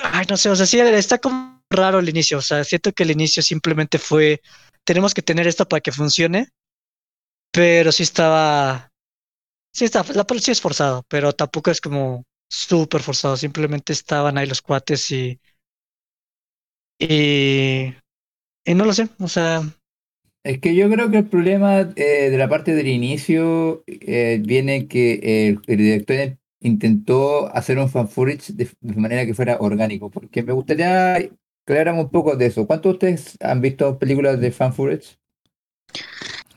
[0.02, 3.02] ay, no sé, o sea, sí, está como raro el inicio, o sea, siento que
[3.04, 4.40] el inicio simplemente fue,
[4.84, 6.48] tenemos que tener esto para que funcione,
[7.52, 8.90] pero sí estaba,
[9.72, 14.46] sí está, la sí es forzado, pero tampoco es como súper forzado, simplemente estaban ahí
[14.46, 15.40] los cuates y
[16.98, 17.94] Y,
[18.64, 19.62] y no lo sé, o sea,
[20.42, 24.88] Es que yo creo que el problema eh, de la parte del inicio eh, viene
[24.88, 30.10] que el, el director intentó hacer un fan footage de, de manera que fuera orgánico,
[30.10, 31.32] porque me gustaría que
[31.72, 32.66] habláramos un poco de eso.
[32.66, 35.16] ¿Cuántos de ustedes han visto películas de fan footage?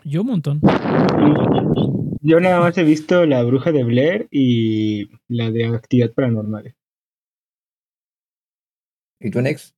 [0.03, 0.61] Yo un montón.
[2.21, 6.75] Yo nada más he visto La Bruja de Blair y la de Actividad Paranormal.
[9.19, 9.75] ¿Y tú, Nex?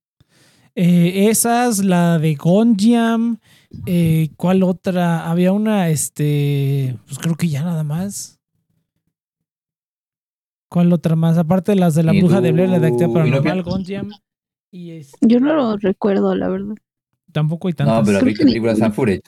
[0.74, 3.38] Eh, esas, la de Gonjam.
[3.86, 5.30] Eh, ¿Cuál otra?
[5.30, 6.96] Había una, este.
[7.06, 8.38] Pues creo que ya nada más.
[10.70, 11.36] ¿Cuál otra más?
[11.38, 13.72] Aparte de las de la ¿Y bruja de Blair, la de Actividad Paranormal, Inopia?
[13.72, 14.10] Gonjam.
[14.72, 16.74] Y este, Yo no lo recuerdo, la verdad.
[17.32, 18.04] Tampoco hay No, tantas.
[18.06, 19.20] pero has Creo visto que ni- películas de fan footage.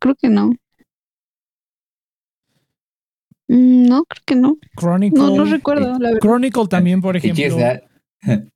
[0.00, 0.50] Creo que no.
[3.48, 4.56] Mm, No, creo que no.
[4.76, 5.18] Chronicle.
[5.18, 6.20] No, no recuerdo, la verdad.
[6.20, 7.56] Chronicle también, por ejemplo.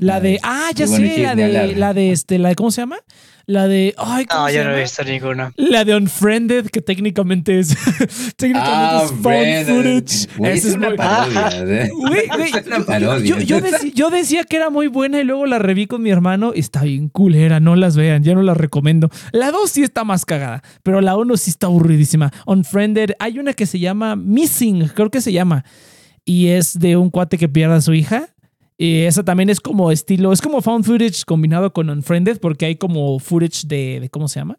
[0.00, 0.38] La de.
[0.42, 1.74] Ah, ya sé, la de.
[1.76, 2.38] La de este.
[2.38, 2.96] La de ¿Cómo se llama?
[3.46, 3.94] La de.
[3.96, 5.52] Ay, ¿cómo no, se yo no he visto ninguna.
[5.56, 7.68] La de Unfriended, que técnicamente es.
[8.36, 10.28] técnicamente Ah, es found footage.
[10.38, 11.48] Esa es es una muy- parodia.
[11.54, 11.90] ¿eh?
[11.94, 13.24] Güey, güey, Es una yo- parodia.
[13.36, 16.10] Yo, yo deci- yo decía que era muy buena y luego la reví con mi
[16.10, 16.52] hermano.
[16.54, 19.08] Está bien culera, no las vean, ya no las recomiendo.
[19.32, 22.30] La 2 sí está más cagada, pero la 1 sí está aburridísima.
[22.46, 25.64] Unfriended, hay una que se llama Missing, creo que se llama.
[26.24, 28.28] Y es de un cuate que pierde a su hija.
[28.80, 32.76] Y esa también es como estilo, es como found footage combinado con Unfriended, porque hay
[32.76, 34.56] como footage de, de ¿cómo se llama?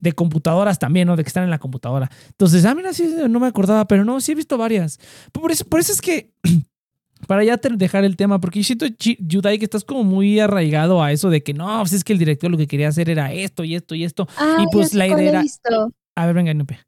[0.00, 1.14] De computadoras también, ¿no?
[1.14, 2.10] De que están en la computadora.
[2.30, 4.98] Entonces, ah, mira, sí, no me acordaba, pero no, sí he visto varias.
[5.30, 6.32] Por eso, por eso es que
[7.28, 8.84] para ya dejar el tema, porque siento,
[9.20, 12.18] Yudai, que estás como muy arraigado a eso de que no, pues es que el
[12.18, 14.26] director lo que quería hacer era esto y esto y esto.
[14.38, 15.92] Ah, Y pues la idea era- visto.
[16.16, 16.80] A ver, venga, Nupe.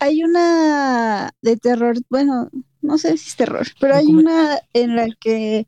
[0.00, 2.50] Hay una de terror, bueno,
[2.82, 5.66] no sé si es terror, pero hay una en la que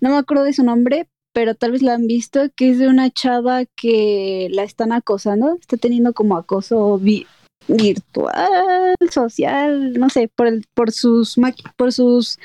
[0.00, 2.88] no me acuerdo de su nombre, pero tal vez la han visto, que es de
[2.88, 7.26] una chava que la están acosando, está teniendo como acoso vi-
[7.68, 11.36] virtual, social, no sé, por el, por sus
[11.76, 12.38] por sus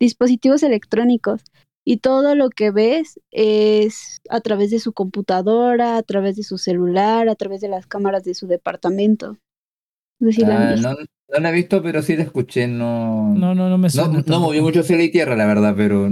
[0.00, 1.42] dispositivos electrónicos.
[1.84, 6.58] Y todo lo que ves es a través de su computadora, a través de su
[6.58, 9.38] celular, a través de las cámaras de su departamento.
[10.20, 10.88] No sé si la han Ah, visto.
[10.90, 10.96] no,
[11.30, 12.66] no la he visto, pero sí la escuché.
[12.66, 14.08] No, No, no, no me no, suena.
[14.08, 14.40] no tampoco.
[14.40, 16.08] movió mucho cielo y tierra, la verdad, pero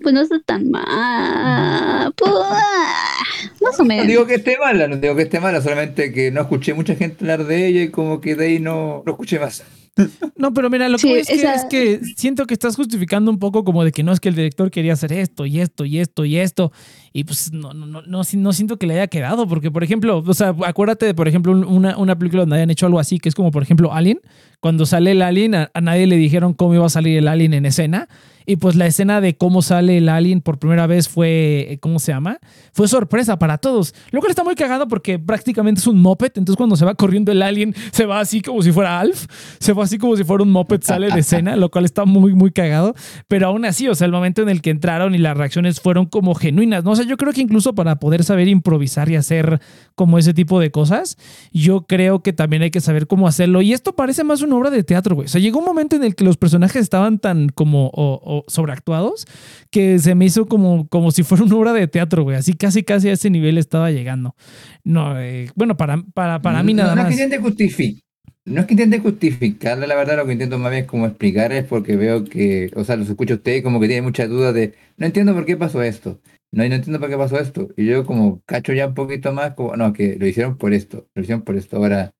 [0.00, 2.12] Pues no está tan mal.
[2.16, 3.16] Pues, ah,
[3.62, 4.06] más o no menos.
[4.08, 7.18] digo que esté mala, no digo que esté mala, solamente que no escuché mucha gente
[7.20, 9.62] hablar de ella y como que de ahí no, no escuché más.
[10.36, 12.74] No, pero mira, lo que Sí, voy es, que, esa- es que siento que estás
[12.74, 15.60] justificando un poco como de que no es que el director quería hacer esto y
[15.60, 16.72] esto y esto y esto.
[17.16, 19.46] Y pues no, no, no, no, si- no siento que le haya quedado.
[19.46, 22.70] Porque, por ejemplo, o sea, acuérdate de, por ejemplo, un- una, una película donde hayan
[22.70, 24.20] hecho algo así, que es como, por ejemplo, Alien.
[24.58, 27.54] Cuando sale el Alien, a, a nadie le dijeron cómo iba a salir el Alien
[27.54, 28.08] en escena.
[28.46, 31.98] Y pues la escena de cómo sale el Alien por primera vez fue, eh, ¿cómo
[31.98, 32.38] se llama?
[32.74, 33.94] Fue sorpresa para todos.
[34.10, 36.26] Lo cual está muy cagado porque prácticamente es un moped.
[36.34, 39.24] Entonces cuando se va corriendo el Alien, se va así como si fuera Alf.
[39.60, 42.34] Se va así como si fuera un moped, sale de escena, lo cual está muy,
[42.34, 42.94] muy cagado.
[43.28, 46.04] Pero aún así, o sea, el momento en el que entraron y las reacciones fueron
[46.04, 46.90] como genuinas, ¿no?
[46.90, 49.60] O sea, yo creo que incluso para poder saber improvisar y hacer
[49.94, 51.16] como ese tipo de cosas,
[51.52, 53.62] yo creo que también hay que saber cómo hacerlo.
[53.62, 55.26] Y esto parece más una obra de teatro, güey.
[55.26, 58.44] O sea, llegó un momento en el que los personajes estaban tan como o- o
[58.48, 59.26] sobreactuados
[59.70, 62.36] que se me hizo como, como si fuera una obra de teatro, güey.
[62.36, 64.34] Así casi, casi a ese nivel estaba llegando.
[64.82, 67.10] No, eh, bueno, para, para, para mí No- nada no, más.
[67.12, 68.02] es que intente justificar.
[68.46, 71.50] No es que intente justificarle, la verdad, lo que intento más bien es como explicar
[71.52, 74.52] es porque veo que, o sea, los escucho a ustedes como que tienen muchas dudas
[74.52, 76.20] de, no entiendo por qué pasó esto,
[76.54, 77.68] no, no entiendo por qué pasó esto.
[77.76, 81.08] Y yo como cacho ya un poquito más, como, no, que lo hicieron por esto,
[81.14, 81.78] lo hicieron por esto.
[81.78, 82.14] Ahora,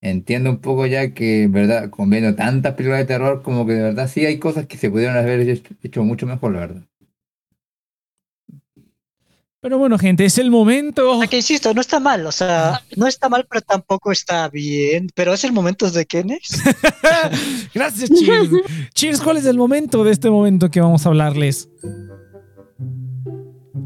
[0.00, 3.74] entiendo un poco ya que, en verdad, con viendo tantas películas de terror, como que
[3.74, 6.82] de verdad sí hay cosas que se pudieron haber hecho, hecho mucho mejor, la verdad.
[9.60, 11.20] Pero bueno, gente, es el momento.
[11.30, 15.08] Que insisto, no está mal, o sea, no está mal, pero tampoco está bien.
[15.14, 16.64] Pero es el momento de Kenex.
[17.72, 18.50] Gracias, Cheers.
[18.92, 21.68] Cheers, ¿cuál es el momento de este momento que vamos a hablarles?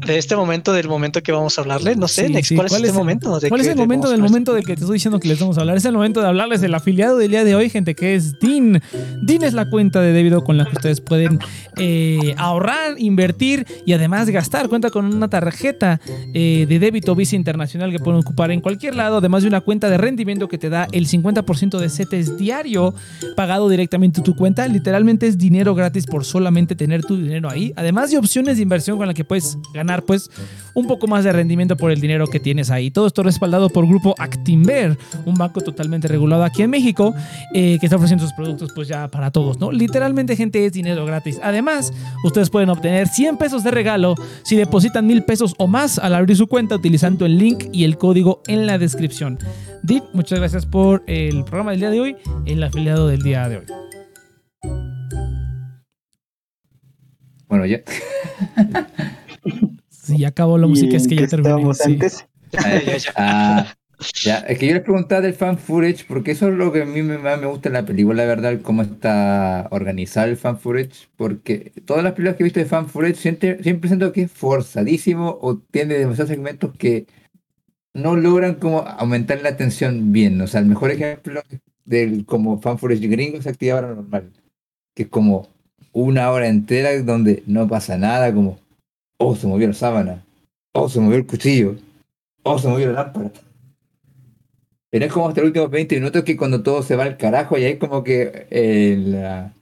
[0.07, 1.95] De este momento, del momento que vamos a hablarle.
[1.97, 3.39] No sé, Sí, Nex, sí, ¿cuál es ¿cuál este es momento?
[3.39, 5.57] ¿De ¿Cuál es el momento del momento del que te estoy diciendo que les vamos
[5.57, 5.75] a hablar?
[5.75, 8.81] Es el momento de hablarles del afiliado del día de hoy, gente, que es DIN.
[9.21, 11.39] DIN es la cuenta de débito con la que ustedes pueden
[11.75, 14.69] eh, ahorrar, invertir y además gastar.
[14.69, 15.99] Cuenta con una tarjeta
[16.33, 19.89] eh, de débito Visa Internacional que pueden ocupar en cualquier lado, además de una cuenta
[19.89, 22.95] de rendimiento que te da el 50% de CETES diario
[23.35, 24.67] pagado directamente a tu cuenta.
[24.69, 27.73] Literalmente es dinero gratis por solamente tener tu dinero ahí.
[27.75, 30.29] Además de opciones de inversión con la que puedes ganar ganar pues
[30.73, 32.91] un poco más de rendimiento por el dinero que tienes ahí.
[32.91, 37.13] Todo esto respaldado por Grupo Actinver, un banco totalmente regulado aquí en México
[37.53, 39.71] eh, que está ofreciendo sus productos pues ya para todos, ¿no?
[39.71, 41.39] Literalmente gente es dinero gratis.
[41.41, 46.13] Además, ustedes pueden obtener 100 pesos de regalo si depositan mil pesos o más al
[46.13, 49.39] abrir su cuenta utilizando el link y el código en la descripción.
[49.83, 53.57] Dip, muchas gracias por el programa del día de hoy, el afiliado del día de
[53.57, 53.65] hoy.
[57.47, 57.79] Bueno, ya.
[60.07, 61.93] Sí, ya acabó la música, ¿Y es que ya estábamos sí.
[61.93, 62.25] antes?
[63.15, 63.73] Ah,
[64.23, 66.85] ya, es que yo les preguntaba del fan footage, porque eso es lo que a
[66.85, 70.57] mí me- más me gusta en la película, la verdad, cómo está organizado el fan
[70.59, 74.23] footage, porque todas las películas que he visto de fan footage siempre, siempre siento que
[74.23, 77.05] es forzadísimo o tiene demasiados segmentos que
[77.93, 80.39] no logran como aumentar la atención bien.
[80.41, 81.41] O sea, el mejor ejemplo
[81.85, 84.31] del como fan footage gringo es activar normal,
[84.95, 85.49] que es como
[85.93, 88.59] una hora entera donde no pasa nada, como,
[89.17, 90.25] oh, se movió la sábana,
[90.73, 91.75] oh, se movió el cuchillo,
[92.43, 93.31] oh, se movió la lámpara.
[94.89, 97.57] Pero es como hasta los últimos 20 minutos que cuando todo se va al carajo
[97.57, 99.53] y ahí como que eh, la,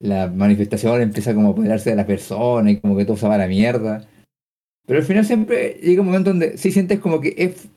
[0.00, 3.34] la manifestación empieza como a apoderarse de la persona y como que todo se va
[3.34, 4.08] a la mierda.
[4.86, 7.68] Pero al final siempre llega un momento donde sí sientes como que es...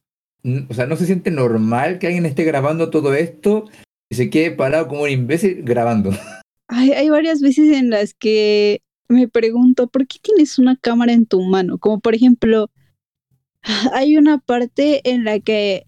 [0.69, 3.65] O sea, no se siente normal que alguien esté grabando todo esto
[4.09, 6.11] y se quede parado como un imbécil grabando.
[6.71, 11.25] Hay, hay varias veces en las que me pregunto, ¿por qué tienes una cámara en
[11.25, 11.77] tu mano?
[11.79, 12.69] Como por ejemplo,
[13.93, 15.85] hay una parte en la que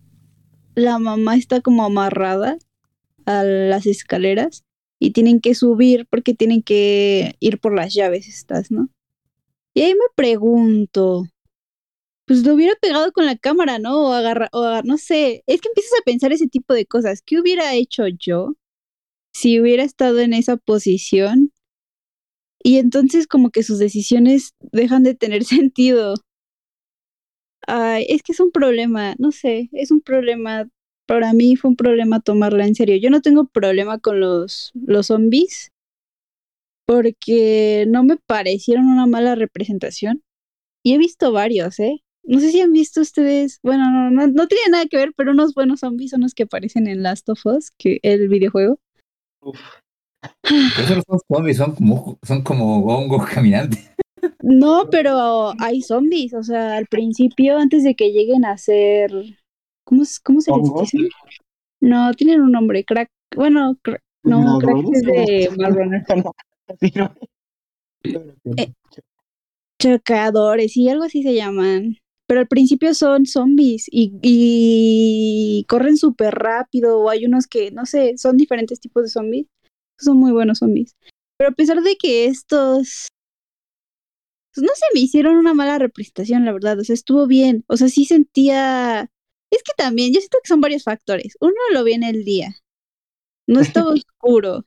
[0.76, 2.58] la mamá está como amarrada
[3.26, 4.64] a las escaleras
[5.00, 8.90] y tienen que subir porque tienen que ir por las llaves estas, ¿no?
[9.76, 11.26] Y ahí me pregunto,
[12.26, 14.08] pues lo hubiera pegado con la cámara, ¿no?
[14.10, 17.22] O agarra, o agar- no sé, es que empiezas a pensar ese tipo de cosas.
[17.26, 18.54] ¿Qué hubiera hecho yo
[19.34, 21.51] si hubiera estado en esa posición?
[22.64, 26.16] Y entonces como que sus decisiones dejan de tener sentido.
[27.68, 30.68] Ay, es que es un problema, no sé, es un problema.
[31.08, 32.96] Para mí fue un problema tomarla en serio.
[32.98, 35.72] Yo no tengo problema con los, los zombies
[36.86, 40.24] porque no me parecieron una mala representación.
[40.84, 42.04] Y he visto varios, ¿eh?
[42.24, 45.32] No sé si han visto ustedes, bueno, no, no, no tiene nada que ver, pero
[45.32, 48.80] unos buenos zombies son los que aparecen en Last of Us, que el videojuego.
[50.44, 53.92] Esos no son zombies, son como, son como hongos caminantes.
[54.42, 59.12] No, pero hay zombies, o sea, al principio, antes de que lleguen a ser,
[59.84, 60.98] ¿cómo, es- cómo se les dice?
[61.80, 65.50] No, tienen un nombre, crack, bueno, cra- no, crack es de
[66.96, 67.16] no.
[68.04, 68.74] Que Eh,
[69.80, 71.98] Chocadores y algo así se llaman.
[72.28, 77.00] Pero al principio son zombies y, y corren súper rápido.
[77.00, 79.48] O hay unos que, no sé, son diferentes tipos de zombies.
[80.02, 80.96] Son muy buenos zombies.
[81.38, 83.08] Pero a pesar de que estos.
[84.54, 86.80] Pues no se me hicieron una mala representación, la verdad.
[86.80, 87.64] O sea, estuvo bien.
[87.68, 89.10] O sea, sí sentía.
[89.52, 91.38] Es que también, yo siento que son varios factores.
[91.40, 92.56] Uno lo vi en el día.
[93.48, 94.66] No estaba oscuro.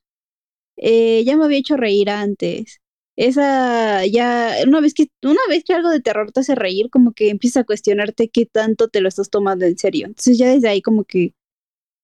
[0.77, 2.81] Eh, ya me había hecho reír antes
[3.17, 7.13] esa ya una vez que una vez que algo de terror te hace reír como
[7.13, 10.69] que empiezas a cuestionarte qué tanto te lo estás tomando en serio entonces ya desde
[10.69, 11.35] ahí como que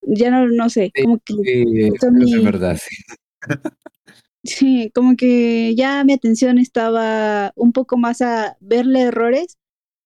[0.02, 2.96] ya no no sé como que Sí, es verdad, sí.
[4.44, 9.56] sí como que ya mi atención estaba un poco más a verle errores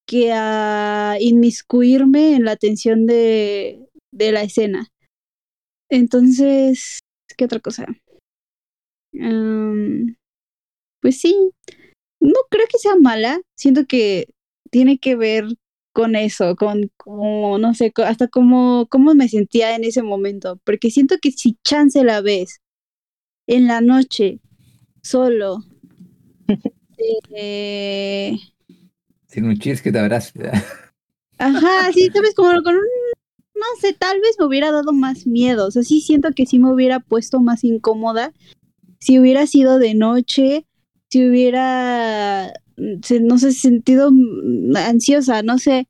[0.06, 3.80] que a inmiscuirme en la atención de
[4.12, 4.88] de la escena
[5.88, 7.00] entonces
[7.36, 7.86] qué otra cosa
[11.04, 11.50] pues sí,
[12.18, 14.28] no creo que sea mala, siento que
[14.70, 15.44] tiene que ver
[15.94, 20.90] con eso, con como, no sé, hasta cómo, cómo me sentía en ese momento, porque
[20.90, 22.60] siento que si chance la ves
[23.46, 24.40] en la noche,
[25.02, 25.64] solo,
[27.34, 28.36] eh,
[29.28, 30.32] Sin un chis que te abrace.
[31.38, 32.82] ajá, sí, sabes, como con un,
[33.54, 36.58] no sé, tal vez me hubiera dado más miedo, o sea, sí siento que sí
[36.58, 38.32] me hubiera puesto más incómoda
[38.98, 40.66] si hubiera sido de noche,
[41.08, 44.10] si hubiera, no sé, sentido
[44.76, 45.88] ansiosa, no sé.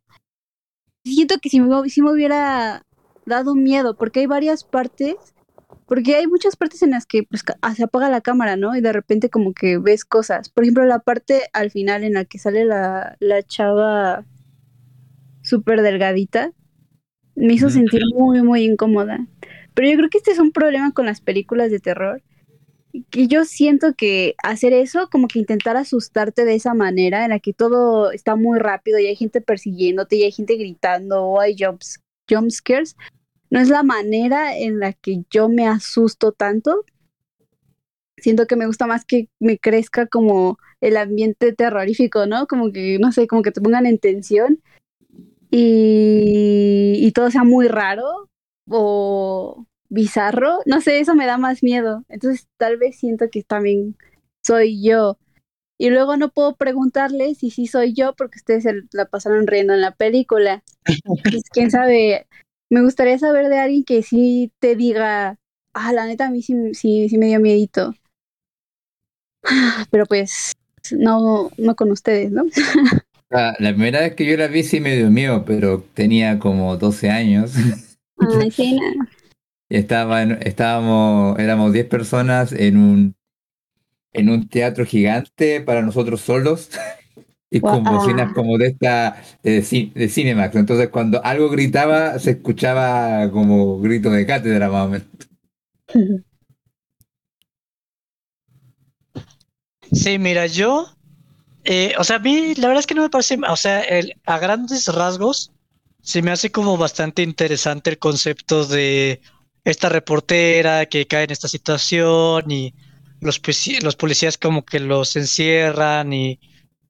[1.05, 2.85] Siento que si me, sí me hubiera
[3.27, 5.17] dado miedo, porque hay varias partes,
[5.87, 8.75] porque hay muchas partes en las que pues, ah, se apaga la cámara, ¿no?
[8.75, 10.49] Y de repente como que ves cosas.
[10.49, 14.25] Por ejemplo, la parte al final en la que sale la, la chava
[15.43, 16.53] súper delgadita,
[17.37, 19.27] me hizo sentir muy, muy incómoda.
[19.75, 22.23] Pero yo creo que este es un problema con las películas de terror,
[23.11, 27.41] que yo siento que hacer eso, como que intentar asustarte de esa manera, en la
[27.41, 31.57] que todo está muy rápido y hay gente persiguiéndote y hay gente gritando o hay
[31.59, 32.97] jumps, jump scares,
[33.51, 36.85] no es la manera en la que yo me asusto tanto.
[38.17, 42.47] siento que me gusta más que me crezca como el ambiente terrorífico, ¿no?
[42.47, 44.63] Como que, no sé, como que te pongan en tensión
[45.51, 48.29] y, y todo sea muy raro
[48.69, 50.59] o bizarro.
[50.67, 52.05] No sé, eso me da más miedo.
[52.09, 53.97] Entonces tal vez siento que también
[54.45, 55.19] soy yo.
[55.79, 59.75] Y luego no puedo preguntarle si sí soy yo porque ustedes se la pasaron riendo
[59.75, 60.63] en la película.
[61.05, 62.27] Pues, quién sabe.
[62.71, 65.39] Me gustaría saber de alguien que sí te diga,
[65.75, 67.95] ah, la neta a mí sí, sí, sí me dio miedito.
[69.91, 70.53] Pero pues
[70.93, 72.45] no, no con ustedes, ¿no?
[73.31, 76.77] La, la primera vez que yo la vi sí me dio miedo, pero tenía como
[76.77, 77.53] 12 años.
[78.19, 79.09] Ay, sí, nada.
[79.69, 83.17] Y estaba en- estábamos, éramos 10 personas en un,
[84.13, 86.71] en un teatro gigante para nosotros solos
[87.51, 89.63] y con bocinas como de esta de,
[89.95, 90.57] de Cinemax.
[90.57, 95.09] Entonces cuando algo gritaba se escuchaba como grito de cátedra más o menos.
[99.93, 100.87] Sí, mira, yo,
[101.65, 104.15] eh, o sea, a mí la verdad es que no me parece, o sea, el,
[104.27, 105.53] a grandes rasgos,
[106.03, 109.21] se me hace como bastante interesante el concepto de
[109.65, 112.75] esta reportera que cae en esta situación y
[113.21, 113.41] los,
[113.83, 116.41] los policías como que los encierran y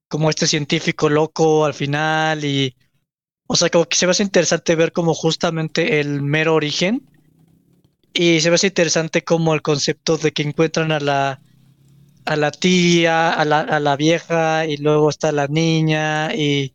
[0.09, 2.77] como este científico loco al final y,
[3.47, 7.09] o sea, como que se me hace interesante ver como justamente el mero origen
[8.13, 11.41] y se me hace interesante como el concepto de que encuentran a la
[12.27, 16.75] a la tía, a la, a la vieja y luego está la niña y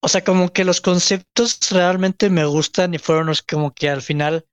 [0.00, 4.02] o sea, como que los conceptos realmente me gustan y fueron los como que al
[4.02, 4.46] final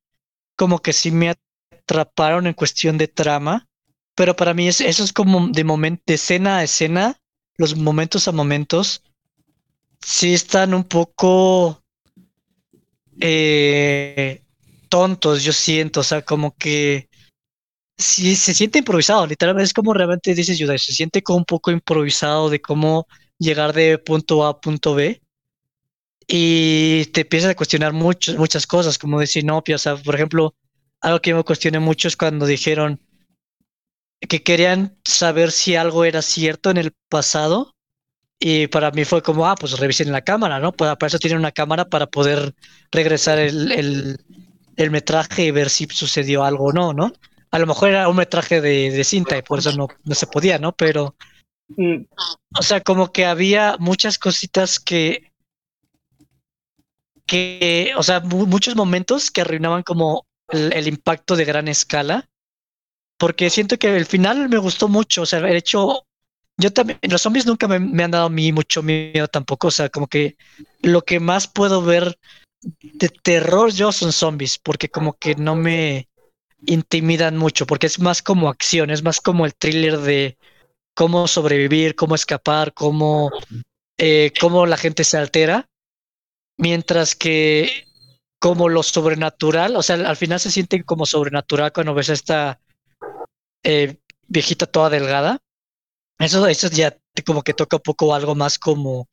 [0.62, 3.68] como que sí me atraparon en cuestión de trama,
[4.14, 7.18] pero para mí es, eso es como de momento, de escena a escena,
[7.58, 9.02] los momentos a momentos,
[10.00, 11.82] sí están un poco
[13.20, 14.44] eh,
[14.88, 17.10] tontos, yo siento, o sea, como que
[17.98, 21.72] sí se siente improvisado, literalmente es como realmente dices Yudai, se siente como un poco
[21.72, 23.08] improvisado de cómo
[23.40, 25.24] llegar de punto A a punto B
[26.34, 30.56] y te empiezas a cuestionar muchas muchas cosas, como decir, no, o sea, por ejemplo,
[31.02, 33.02] algo que me cuestioné mucho es cuando dijeron
[34.22, 37.76] que querían saber si algo era cierto en el pasado
[38.40, 40.72] y para mí fue como, ah, pues revisen la cámara, ¿no?
[40.72, 42.56] Pues para eso tienen una cámara para poder
[42.94, 44.18] regresar el, el,
[44.78, 47.12] el metraje y ver si sucedió algo o no, ¿no?
[47.52, 50.28] A lo mejor era un metraje de, de cinta y por eso no, no se
[50.28, 50.72] podía, ¿no?
[50.72, 51.14] Pero,
[51.78, 52.06] Mm,
[52.58, 55.31] o sea, como que había muchas cositas que,
[57.32, 62.30] que, o sea, mu- muchos momentos que arruinaban como el, impacto de gran escala,
[63.18, 66.06] porque siento que el final me gustó mucho, o sea, el hecho,
[66.58, 69.72] yo también, los zombies nunca me, me han dado a mí mucho miedo tampoco, o
[69.72, 70.36] sea, como que
[70.82, 72.20] lo que más puedo ver
[72.82, 76.10] de terror yo son zombies, porque como que no me
[76.66, 80.38] intimidan mucho, porque es más como acción, es más como el thriller de
[80.94, 83.32] cómo sobrevivir, cómo escapar, cómo,
[83.98, 85.70] eh, cómo la gente se altera,
[86.62, 87.88] mientras que
[88.40, 92.62] como lo sobrenatural, o sea, al final se siente como sobrenatural cuando ves a esta
[93.64, 93.98] eh,
[94.28, 95.40] viejita toda delgada.
[96.20, 96.96] Eso, eso ya
[97.26, 99.10] como que toca un poco algo más como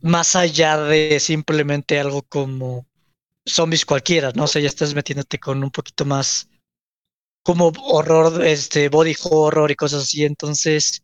[0.00, 2.86] más allá de simplemente algo como
[3.46, 4.44] zombies cualquiera, ¿no?
[4.44, 6.48] O sea, ya estás metiéndote con un poquito más
[7.42, 10.24] como horror, este, body horror y cosas así.
[10.24, 11.02] Entonces,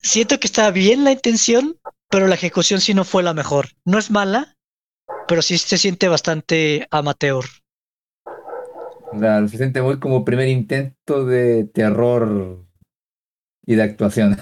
[0.00, 1.76] siento que está bien la intención,
[2.10, 3.68] pero la ejecución sí no fue la mejor.
[3.84, 4.56] No es mala,
[5.28, 7.44] pero sí se siente bastante amateur.
[9.12, 12.64] La- se siente muy como primer intento de terror
[13.66, 14.36] y de actuación.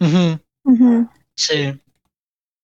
[1.38, 1.80] Sí.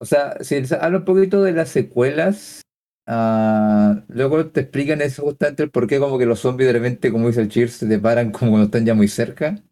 [0.01, 2.63] O sea, si habla un poquito de las secuelas,
[3.07, 7.13] ah, luego te explican eso justamente el por qué como que los zombies de repente,
[7.13, 9.63] como dice el Cheers, se te paran como cuando están ya muy cerca.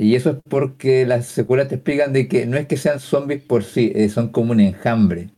[0.00, 3.42] Y eso es porque las secuelas te explican de que no es que sean zombies
[3.42, 5.30] por sí, eh, son como un enjambre.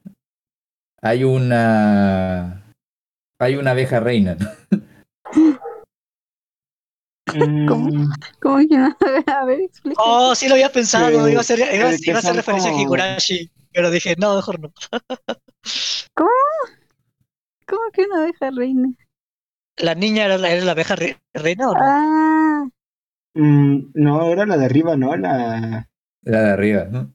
[1.01, 2.75] Hay una...
[3.41, 4.37] Hay una abeja reina.
[7.67, 7.89] ¿Cómo?
[7.89, 8.11] mm,
[8.43, 8.95] ¿Cómo que no?
[9.35, 10.03] A ver, explica.
[10.05, 11.07] Oh, sí lo había pensado.
[11.25, 14.61] Sí, Iba a hacer, iba, a hacer son referencia a Higurashi, pero dije, no, mejor
[14.61, 14.71] no.
[16.15, 18.89] ¿Cómo que una abeja reina?
[19.79, 21.81] ¿La niña era la, era la abeja re- reina o no?
[21.83, 22.69] Ah,
[23.35, 25.17] mm, no, era la de arriba, ¿no?
[25.17, 25.89] La.
[26.23, 27.15] La de arriba, ¿no?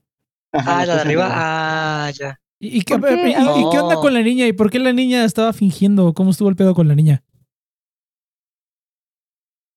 [0.52, 1.28] Ajá, Ah, la de arriba.
[1.30, 2.40] Ah, ya.
[2.58, 3.14] ¿Y, y qué, ¿Por qué?
[3.28, 4.00] y- y qué onda Oh.
[4.00, 4.46] con la niña?
[4.46, 6.14] ¿Y por qué la niña estaba fingiendo?
[6.14, 7.22] ¿Cómo estuvo el pedo con la niña?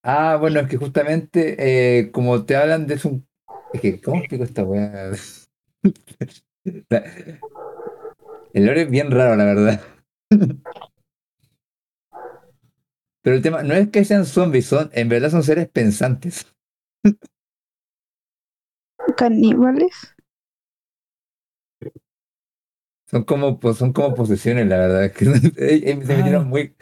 [0.03, 1.55] Ah, bueno, es que justamente
[1.99, 3.21] eh, como te hablan de eso,
[3.73, 5.11] es que, ¿cómo explico esta weá?
[8.53, 9.81] El lore es bien raro, la verdad.
[13.22, 16.47] Pero el tema no es que sean zombies, son, en verdad son seres pensantes.
[19.17, 20.15] Caníbales.
[23.09, 25.05] Son como, pues, son como posesiones, la verdad.
[25.05, 26.47] es que se metieron Ah.
[26.47, 26.76] muy,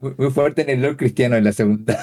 [0.00, 1.98] muy, muy fuerte en el lore cristiano en la segunda.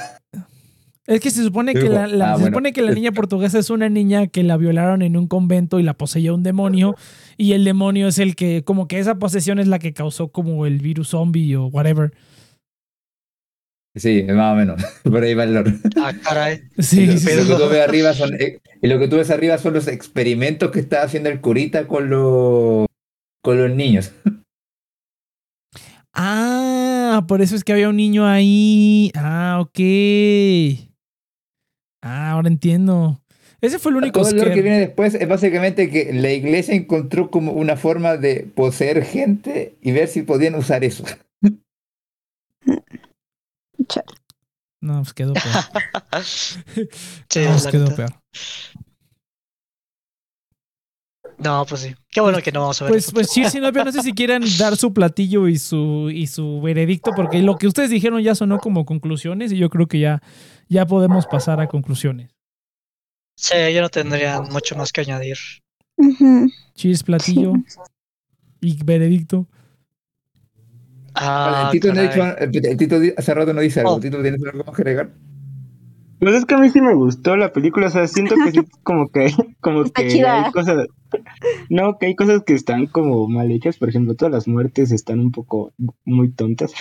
[1.08, 2.48] Es que se supone que la, la- ah, se bueno.
[2.56, 5.84] supone que la niña portuguesa es una niña que la violaron en un convento y
[5.84, 6.96] la poseyó un demonio
[7.38, 10.66] y el demonio es el que como que esa posesión es la que causó como
[10.66, 12.12] el virus zombie o whatever.
[13.96, 14.84] Sí, más o menos.
[15.04, 15.74] Por ahí va el lore.
[15.98, 16.62] Ah, caray.
[16.80, 17.48] Sí, Y lo, sí, lo sí.
[17.50, 20.72] que tú ves arriba son, eh, y lo que tú ves arriba son los experimentos
[20.72, 22.86] que está haciendo el curita con los
[23.42, 24.12] con los niños.
[26.18, 29.12] Ah, por eso es que había un niño ahí.
[29.16, 29.80] Ah, ok.
[32.02, 33.20] Ah, ahora entiendo.
[33.60, 34.62] Ese fue el único Todo el lore que scare.
[34.62, 39.92] viene después es básicamente que la iglesia encontró como una forma de poseer gente y
[39.92, 41.04] ver si podían usar eso.
[43.88, 44.06] Chale.
[44.82, 45.46] No, pues quedó peor.
[47.30, 48.14] Sí, No, pues quedó peor.
[51.38, 51.96] No, pues sí.
[52.10, 54.14] Qué bueno que no vamos a ver Pues, pues Cheers y Novia, no sé si
[54.14, 58.36] quieran dar su platillo y su, y su veredicto, porque lo que ustedes dijeron ya
[58.36, 60.22] sonó como conclusiones y yo creo que ya,
[60.70, 62.32] ya podemos pasar a conclusiones.
[63.38, 65.38] Sí, yo no tendría mucho más que añadir.
[65.98, 67.54] Ujú, Cheers, platillo
[68.62, 69.48] y veredicto.
[71.16, 73.94] Ah, el, Tito no el Tito hace rato no dice algo.
[73.94, 74.00] Oh.
[74.00, 75.12] Tito, ¿tienes algo más que agregar?
[76.20, 78.60] Pues es que a mí sí me gustó la película, o sea, siento que sí,
[78.84, 80.46] como que, como Está que chida.
[80.46, 80.88] hay cosas,
[81.70, 85.20] no, que hay cosas que están como mal hechas, por ejemplo, todas las muertes están
[85.20, 85.74] un poco
[86.06, 86.74] muy tontas,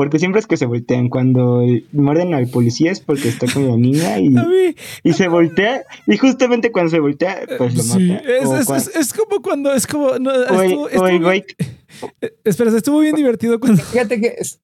[0.00, 3.76] porque siempre es que se voltean, cuando muerden al policía es porque está con la
[3.76, 4.34] niña y,
[5.04, 8.22] y se voltea, y justamente cuando se voltea, pues lo sí, mata.
[8.26, 11.06] es, es- cua- es- es como cuando, es como, no, o el, estuvo- o estuvo
[11.06, 11.44] el bien- güey
[12.22, 14.58] eh, espera, estuvo bien divertido cuando, Fíjate que, es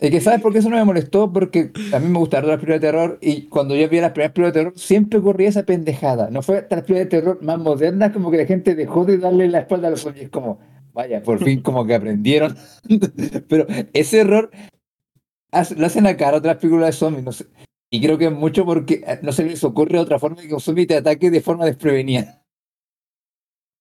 [0.00, 1.32] es que ¿sabes por qué eso no me molestó?
[1.32, 4.32] Porque a mí me gustaron las películas de terror y cuando yo vi las primeras
[4.32, 6.30] películas de terror siempre ocurría esa pendejada.
[6.30, 9.18] No fue hasta las películas de terror más modernas como que la gente dejó de
[9.18, 10.28] darle la espalda a los zombies.
[10.30, 10.58] Como,
[10.94, 12.56] vaya, por fin como que aprendieron.
[13.48, 14.50] Pero ese error
[15.76, 17.24] lo hacen a otras películas de zombies.
[17.24, 17.46] No sé.
[17.90, 20.54] Y creo que es mucho porque eh, no se les ocurre otra forma de que
[20.54, 22.42] un zombie te ataque de forma desprevenida.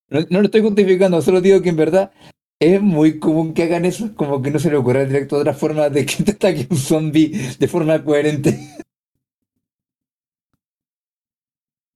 [0.10, 2.12] No, lo estoy justificando, solo digo que en verdad
[2.60, 5.56] es muy común que hagan eso, como que no se le ocurra al directo otra
[5.56, 8.60] forma de que te ataque un zombie de forma coherente.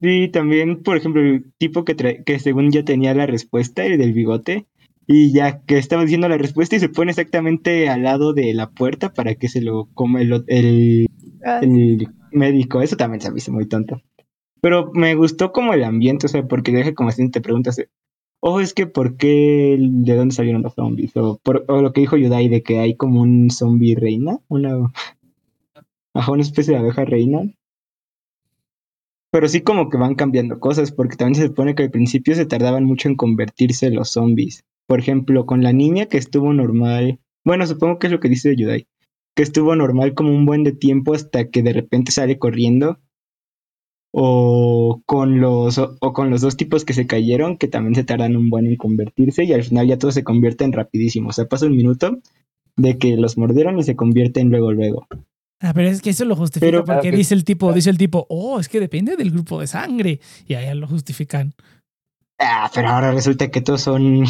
[0.02, 4.14] Sí, también, por ejemplo, el tipo que, que según ya tenía la respuesta, el del
[4.14, 4.66] bigote,
[5.08, 8.70] y ya que estaba diciendo la respuesta y se pone exactamente al lado de la
[8.70, 11.08] puerta para que se lo coma el, el,
[11.46, 12.82] Ah, el médico.
[12.82, 14.02] Eso también se me hizo muy tonto.
[14.62, 17.82] Pero me gustó como el ambiente, o sea, porque deja como si te preguntas,
[18.42, 21.16] ojo, es que ¿por qué, de dónde salieron los zombies?
[21.18, 24.92] O, por- o lo que dijo Yudai de que hay como un zombie reina, una,
[26.14, 27.44] ajá, una especie de abeja reina.
[29.32, 32.46] Pero sí como que van cambiando cosas, porque también se supone que al principio se
[32.46, 34.66] tardaban mucho en convertirse los zombies.
[34.88, 38.56] Por ejemplo, con la niña que estuvo normal, bueno, supongo que es lo que dice
[38.56, 38.88] Yudai,
[39.36, 43.00] que estuvo normal como un buen de tiempo hasta que de repente sale corriendo.
[44.20, 48.04] O con los o, o con los dos tipos que se cayeron, que también se
[48.04, 51.30] tardan un buen en convertirse, y al final ya todos se convierten rapidísimo.
[51.30, 52.18] O sea, pasa un minuto
[52.78, 55.08] de que los mordieron y se convierten luego luego.
[55.60, 57.98] Ah, pero es que eso lo justifica Pero- porque Ah, dice el tipo, dice el
[57.98, 60.20] tipo, oh, es que depende del grupo de sangre.
[60.48, 61.54] Y allá lo justifican.
[62.40, 64.24] Ah, pero ahora resulta que todos son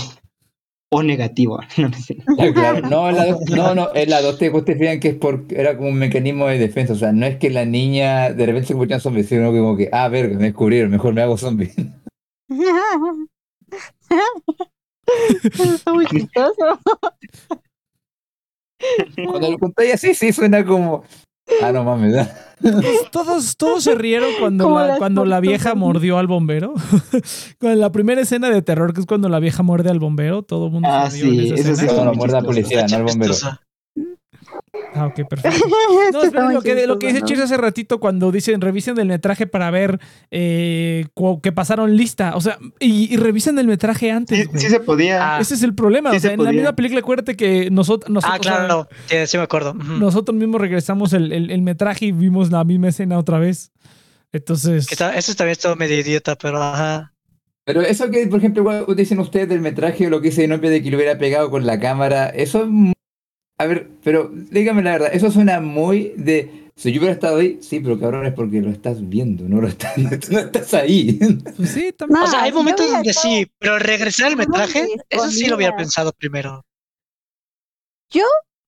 [0.89, 1.59] O negativo.
[1.77, 2.17] No, no sé.
[2.39, 2.81] Ah, claro.
[2.89, 5.75] No, en la dos- no, no, en la 2 te justifican que es porque era
[5.75, 6.93] como un mecanismo de defensa.
[6.93, 9.59] O sea, no es que la niña de repente se convirtió en zombie, sino que
[9.59, 11.71] como que, ah, verga, me descubrieron, mejor me hago zombie.
[15.43, 16.79] Eso está muy chistoso.
[19.25, 21.03] Cuando lo contáis así, sí suena como,
[21.61, 22.27] ah, no mames.
[23.11, 26.73] Todos, todos, se rieron cuando, la, cuando la vieja mordió al bombero.
[27.59, 30.65] Con la primera escena de terror, que es cuando la vieja muerde al bombero, todo
[30.65, 31.93] el mundo Ah, se rió en sí, esa eso sí escena.
[31.93, 32.45] No, muy no, muerda a chistoso.
[32.47, 33.33] policía, no al bombero.
[34.93, 35.59] Ah, ok, perfecto.
[36.11, 39.07] No, está muy lo que, lo que dice Cheers hace ratito cuando dicen revisen el
[39.07, 39.99] metraje para ver
[40.31, 41.05] eh,
[41.41, 42.35] que pasaron lista.
[42.35, 45.37] O sea, y, y revisen el metraje antes, Sí, se podía.
[45.37, 46.11] Ah, Ese es el problema.
[46.11, 48.87] Sí o sea, se en la misma película, acuérdate que nosotros, nosotros, Ah, claro, no.
[49.07, 49.73] Sí, sí me acuerdo.
[49.73, 53.71] Nosotros mismos regresamos el, el- el metraje y vimos la misma escena otra vez.
[54.33, 57.13] Entonces, Eso también estuvo medio idiota, pero ajá.
[57.63, 60.69] Pero eso que, por ejemplo, igual dicen ustedes del metraje o lo que dice Novia
[60.69, 62.69] de que lo hubiera pegado con la cámara, eso es
[63.59, 66.69] A ver, pero dígame la verdad, eso suena muy de.
[66.75, 69.67] Si yo hubiera estado ahí, sí, pero cabrón es porque lo estás viendo, no lo
[69.67, 69.97] estás,
[70.29, 71.17] no estás ahí.
[71.55, 72.21] pues sí, también.
[72.21, 75.47] O sea, hay si yo momentos donde estado- sí, pero regresar al metraje, eso sí
[75.47, 76.63] lo hubiera pensado primero.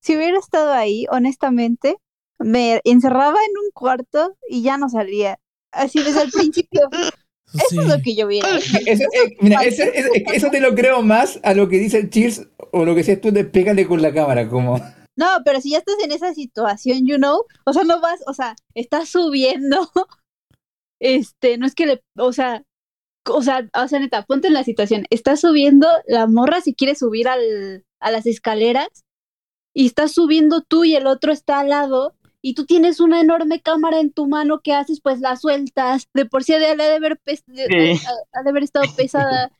[0.01, 1.97] Si hubiera estado ahí, honestamente,
[2.39, 5.39] me encerraba en un cuarto y ya no salía.
[5.71, 6.89] Así desde el principio.
[7.53, 7.79] Eso Sí.
[7.79, 8.39] es lo que yo vi.
[8.39, 12.85] Eso, eh, mira, eso, te lo creo más a lo que dice el Cheers o
[12.85, 14.77] lo que decías tú de pégale con la cámara, como...
[15.15, 18.33] No, pero si ya estás en esa situación, you know, o sea, no vas, o
[18.33, 19.77] sea, estás subiendo,
[21.01, 22.63] este, no es que le, o sea,
[23.27, 26.95] o sea, o sea, neta, ponte en la situación, estás subiendo, la morra si quiere
[26.95, 28.87] subir al, a las escaleras,
[29.75, 33.61] y estás subiendo tú y el otro está al lado, y tú tienes una enorme
[33.61, 35.01] cámara en tu mano, ¿qué haces?
[35.01, 37.43] Pues la sueltas, de por sí ha de, ha de haber, Sí.
[38.07, 39.51] ha- ha de haber estado pesada.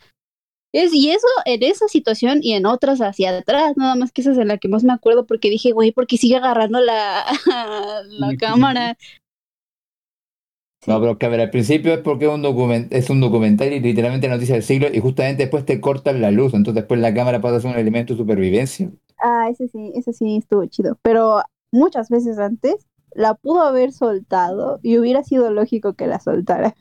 [0.72, 4.32] Es, y eso, en esa situación y en otras hacia atrás, nada más que esa
[4.32, 7.26] es en la que más me acuerdo porque dije, güey, porque sigue agarrando la,
[8.08, 8.38] la Sí.
[8.38, 8.98] cámara.
[10.88, 13.74] No, pero que a ver, al principio es porque es un, document es un documental
[13.74, 17.14] y literalmente noticia del siglo y justamente después te cortan la luz, entonces después la
[17.14, 18.90] cámara pasa a ser un elemento de supervivencia.
[19.22, 20.98] Ah, ese sí, ese sí estuvo chido.
[21.02, 26.76] Pero muchas veces antes la pudo haber soltado y hubiera sido lógico que la soltara.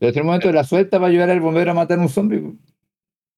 [0.00, 2.08] En el momento de la suelta va a ayudar al bombero a matar a un
[2.08, 2.58] zombie.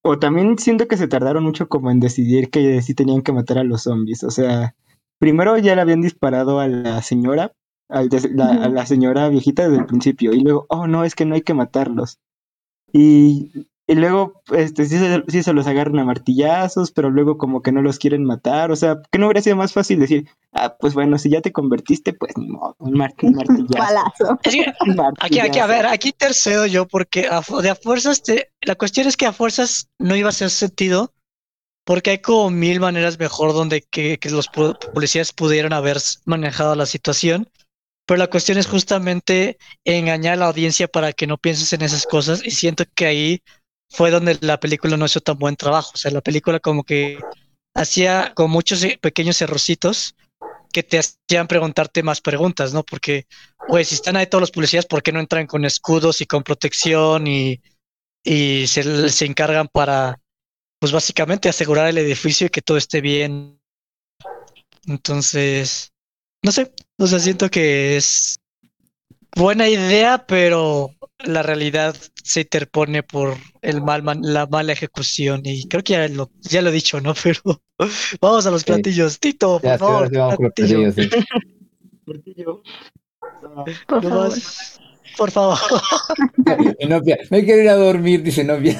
[0.01, 3.57] O también siento que se tardaron mucho como en decidir que sí tenían que matar
[3.57, 4.23] a los zombies.
[4.23, 4.75] O sea,
[5.19, 7.53] primero ya le habían disparado a la señora,
[7.89, 10.33] al des- la- a la señora viejita desde el principio.
[10.33, 12.19] Y luego, oh no, es que no hay que matarlos.
[12.91, 17.61] Y, y luego, este, sí se, sí se los agarran a martillazos, pero luego como
[17.61, 18.71] que no los quieren matar.
[18.71, 21.51] O sea, que no hubiera sido más fácil decir, ah, pues bueno, si ya te
[21.51, 23.73] convertiste, pues ni modo, un, mar- un martillazo.
[23.73, 24.39] Palazo.
[24.43, 28.23] Es que un Aquí, aquí, a ver, aquí tercedo yo, porque a, de a fuerzas,
[28.23, 31.13] te- la cuestión es que a fuerzas no iba a hacer sentido,
[31.85, 36.85] porque hay como mil maneras mejor donde que, que los policías pudieron haber manejado la
[36.85, 37.49] situación,
[38.05, 42.05] pero la cuestión es justamente engañar a la audiencia para que no pienses en esas
[42.05, 43.41] cosas, y siento que ahí
[43.93, 47.19] fue donde la película no hizo tan buen trabajo, o sea, la película como que
[47.75, 50.15] hacía con muchos eh, pequeños errorcitos
[50.71, 52.83] que te hacían preguntarte más preguntas, ¿no?
[52.83, 53.27] Porque
[53.67, 56.43] pues si están ahí todos los policías, ¿por qué no entran con escudos y con
[56.43, 57.61] protección y,
[58.23, 60.19] y se, se encargan para,
[60.79, 63.61] pues básicamente asegurar el edificio y que todo esté bien?
[64.87, 65.93] Entonces,
[66.43, 68.37] no sé, o sea, siento que es
[69.35, 75.67] buena idea, pero la realidad se interpone por el mal man- la mala ejecución y
[75.67, 77.13] creo que ya lo, ya lo he dicho, ¿no?
[77.23, 77.61] Pero
[78.21, 78.67] vamos a los Sí.
[78.67, 79.19] platillos.
[79.19, 80.91] Tito, por sí, favor, platillo.
[80.91, 81.09] sí.
[83.87, 84.29] Por No favor.
[84.29, 84.79] más,
[85.17, 85.57] por favor.
[87.31, 88.77] Me quiero ir a dormir, dice Novia.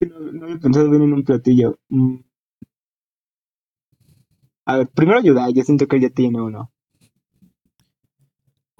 [0.00, 1.78] No, no había pensado bien en un platillo.
[1.88, 2.16] Mm.
[4.66, 6.72] A ver, primero ayuda, yo siento que él ya tiene uno.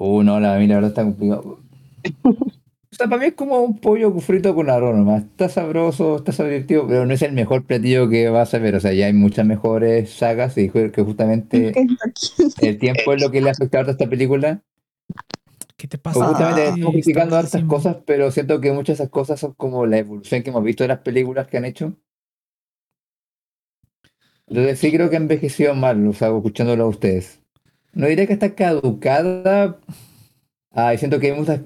[0.03, 1.61] Uh, no, la, a mí la verdad está complicado.
[2.93, 5.23] O sea, para mí es como un pollo frito con arroz nomás.
[5.23, 8.75] Está sabroso, está divertido, pero no es el mejor platillo que vas a ver.
[8.75, 11.73] O sea, ya hay muchas mejores sagas y que justamente
[12.63, 14.61] el tiempo es lo que le ha afectado a esta película.
[15.77, 16.27] ¿Qué te pasa?
[16.27, 19.87] justamente Ay, estamos criticando hartas cosas, pero siento que muchas de esas cosas son como
[19.87, 21.97] la evolución que hemos visto de las películas que han hecho.
[24.49, 27.40] Entonces sí creo que ha envejecido mal, o sea, escuchándolo a ustedes.
[27.93, 29.79] No diría que está caducada.
[30.73, 31.61] Ah, y siento que hay muchas.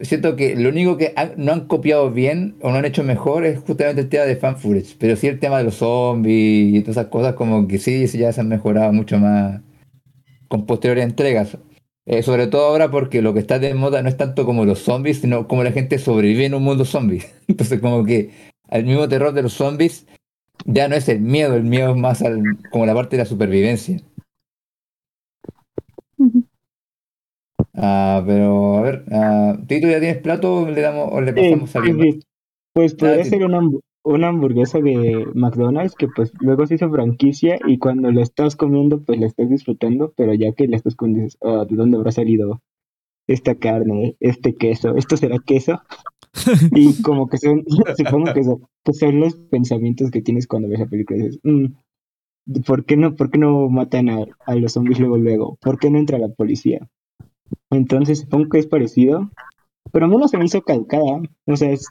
[0.00, 3.46] Siento que lo único que han- no han copiado bien o no han hecho mejor
[3.46, 4.96] es justamente el tema de fan footage.
[4.98, 8.18] Pero sí el tema de los zombies y todas esas cosas, como que sí, sí
[8.18, 9.60] ya se han mejorado mucho más
[10.48, 11.56] con posteriores entregas.
[12.04, 14.80] Eh, sobre todo ahora porque lo que está de moda no es tanto como los
[14.80, 17.22] zombies, sino como la gente sobrevive en un mundo zombie.
[17.48, 18.30] Entonces como que
[18.70, 20.06] el mismo terror de los zombies
[20.64, 23.28] ya no es el miedo, el miedo es más al, como la parte de la
[23.28, 24.00] supervivencia.
[27.84, 31.74] Ah, pero a ver, ah, Tito, ¿ya tienes plato o le damos o le pasamos
[31.74, 32.20] a sí.
[32.72, 33.60] Pues podría ser una,
[34.04, 39.02] una hamburguesa de McDonald's que pues luego se hizo franquicia y cuando la estás comiendo
[39.02, 42.12] pues la estás disfrutando, pero ya que la estás comiendo dices, "Oh, ¿de dónde habrá
[42.12, 42.62] salido
[43.26, 44.94] esta carne, este queso?
[44.94, 45.80] ¿Esto será queso?
[46.72, 47.64] Y como que son,
[47.96, 51.40] supongo que son, pues son los pensamientos que tienes cuando ves la película y dices,
[51.42, 51.66] "Mm,
[52.64, 55.58] ¿por qué no, por qué no matan a, a los zombies luego luego?
[55.60, 56.88] ¿Por qué no entra la policía?
[57.72, 59.30] Entonces supongo que es parecido,
[59.92, 61.22] pero a mí no se me hizo caducada.
[61.46, 61.88] O sea, es,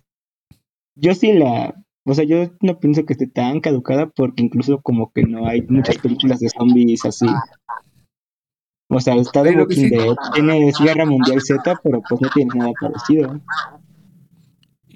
[0.95, 1.75] yo sí la,
[2.05, 5.61] o sea, yo no pienso que esté tan caducada porque incluso como que no hay
[5.63, 7.25] muchas películas de zombies así.
[8.89, 12.51] O sea, está que Walking sí- Dead, tiene Guerra Mundial Z, pero pues no tiene
[12.55, 13.39] nada parecido.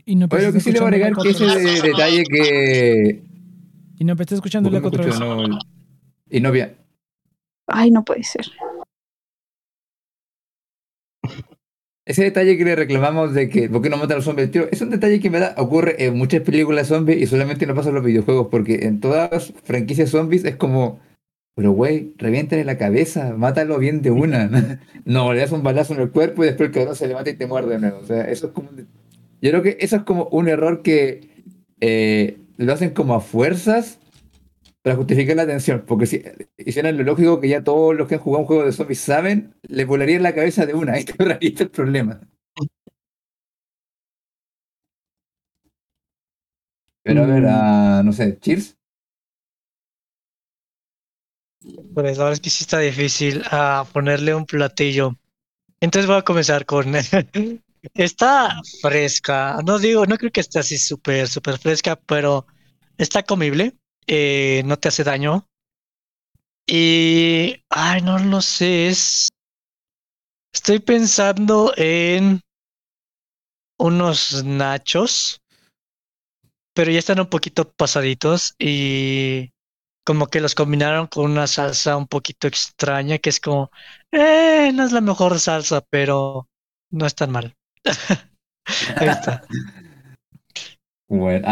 [0.07, 2.23] Y no lo empezaste que sí le voy a agregar escuchando que ese de- detalle
[2.25, 3.23] que...
[3.97, 5.49] Y no empecé escuchando el ¿Por qué eco me otra vez.
[5.49, 5.59] No,
[6.29, 6.75] y novia,
[7.67, 8.45] Ay, no puede ser.
[12.05, 14.51] Ese detalle que le reclamamos de que por qué no matan a los zombies al
[14.51, 17.73] tiro, es un detalle que en verdad ocurre en muchas películas zombies y solamente no
[17.73, 20.99] pasa en los videojuegos, porque en todas las franquicias zombies es como
[21.55, 24.49] Pero, güey, reviéntale la cabeza, mátalo bien de una.
[25.05, 27.35] No, le das un balazo en el cuerpo y después el cabrón se levanta y
[27.35, 27.99] te muerde de nuevo.
[27.99, 28.69] O sea, eso es como.
[29.41, 31.29] Yo creo que eso es como un error que
[31.79, 33.99] eh, lo hacen como a fuerzas
[34.85, 35.83] para justificar la tensión.
[35.87, 36.21] Porque si
[36.57, 39.55] hicieran lo lógico que ya todos los que han jugado un juego de zombies saben,
[39.63, 40.93] le volaría la cabeza de una.
[40.93, 42.21] Ahí te ahorraría el problema.
[47.03, 47.47] Pero a ver, Mm.
[47.49, 48.77] ah, no sé, Cheers.
[51.93, 55.15] Pues verdad es que sí está difícil a ponerle un platillo.
[55.81, 56.93] Entonces voy a comenzar con
[57.95, 59.59] está fresca.
[59.65, 62.47] No digo, no creo que esté así súper, súper fresca, pero
[62.97, 63.75] está comible.
[64.07, 65.47] Eh, no te hace daño.
[66.67, 68.87] Y ay, no lo sé.
[68.87, 69.29] Es
[70.55, 72.41] estoy pensando en
[73.77, 75.41] unos nachos,
[76.73, 79.51] pero ya están un poquito pasaditos y
[80.05, 83.69] como que los combinaron con una salsa un poquito extraña, que es como,
[84.11, 86.47] eh, no es la mejor salsa, pero
[86.89, 87.55] no es tan mal.
[88.97, 89.43] Ahí está.
[91.07, 91.47] Bueno,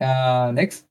[0.00, 0.89] ah, next.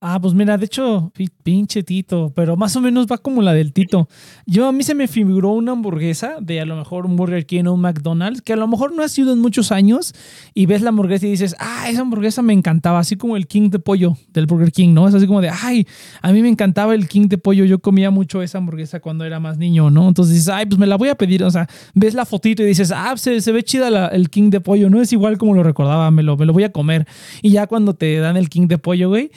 [0.00, 3.52] Ah, pues mira, de hecho, pi- pinche Tito, pero más o menos va como la
[3.52, 4.08] del Tito.
[4.46, 7.64] Yo a mí se me figuró una hamburguesa de a lo mejor un Burger King
[7.64, 10.14] o un McDonald's, que a lo mejor no ha sido en muchos años,
[10.54, 13.70] y ves la hamburguesa y dices, ah, esa hamburguesa me encantaba, así como el King
[13.70, 15.08] de pollo del Burger King, ¿no?
[15.08, 15.84] Es así como de, ay,
[16.22, 19.40] a mí me encantaba el King de pollo, yo comía mucho esa hamburguesa cuando era
[19.40, 20.06] más niño, ¿no?
[20.06, 22.66] Entonces dices, ay, pues me la voy a pedir, o sea, ves la fotito y
[22.66, 25.64] dices, ah, se, se ve chida el King de pollo, no es igual como lo
[25.64, 27.08] recordaba, me lo, me lo voy a comer.
[27.42, 29.32] Y ya cuando te dan el King de pollo, güey,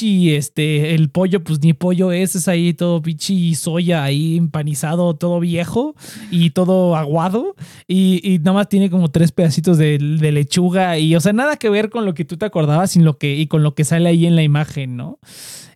[0.00, 5.14] pichi, este, el pollo, pues ni pollo es, es ahí todo pichi soya ahí empanizado,
[5.14, 5.94] todo viejo
[6.30, 7.54] y todo aguado.
[7.86, 11.56] Y, y nada más tiene como tres pedacitos de, de lechuga y, o sea, nada
[11.56, 14.08] que ver con lo que tú te acordabas lo que, y con lo que sale
[14.08, 15.18] ahí en la imagen, ¿no?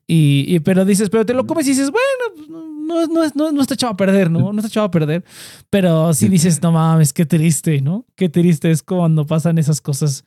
[0.06, 3.52] Y, y- pero dices, pero te lo comes y dices, bueno, pues, no, no, no,
[3.52, 4.52] no está echado a perder, ¿no?
[4.52, 5.24] No está echado a perder.
[5.70, 8.04] Pero sí dices, no mames, qué triste, ¿no?
[8.14, 10.24] Qué triste es cuando pasan esas cosas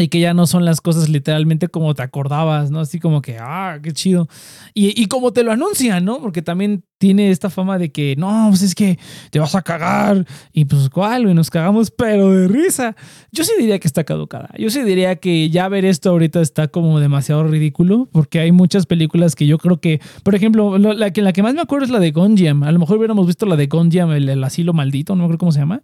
[0.00, 2.80] y que ya no son las cosas literalmente como te acordabas, ¿no?
[2.80, 4.28] Así como que, ah, qué chido.
[4.74, 6.20] Y, y como te lo anuncian, ¿no?
[6.20, 8.98] Porque también tiene esta fama de que, no, pues es que
[9.30, 10.26] te vas a cagar.
[10.52, 11.22] Y pues, ¿cuál?
[11.22, 11.34] güey?
[11.34, 12.94] nos cagamos, pero de risa.
[13.32, 14.50] Yo sí diría que está caducada.
[14.58, 18.84] Yo sí diría que ya ver esto ahorita está como demasiado ridículo, porque hay muchas
[18.84, 21.86] películas que yo creo que, por ejemplo, lo- la que, la que más me acuerdo
[21.86, 22.62] es la de Gonjiam.
[22.64, 25.38] A lo mejor hubiéramos visto la de Gonjiam, el, el asilo maldito, no me acuerdo
[25.38, 25.80] cómo se llama.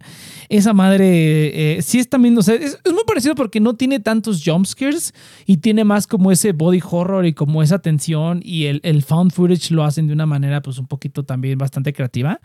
[0.49, 3.99] Esa madre eh, sí es también, o sea, es, es muy parecido porque no tiene
[3.99, 5.15] tantos jumpscares
[5.47, 9.31] y tiene más como ese body horror y como esa tensión y el, el found
[9.31, 12.39] footage lo hacen de una manera pues un poquito también bastante creativa.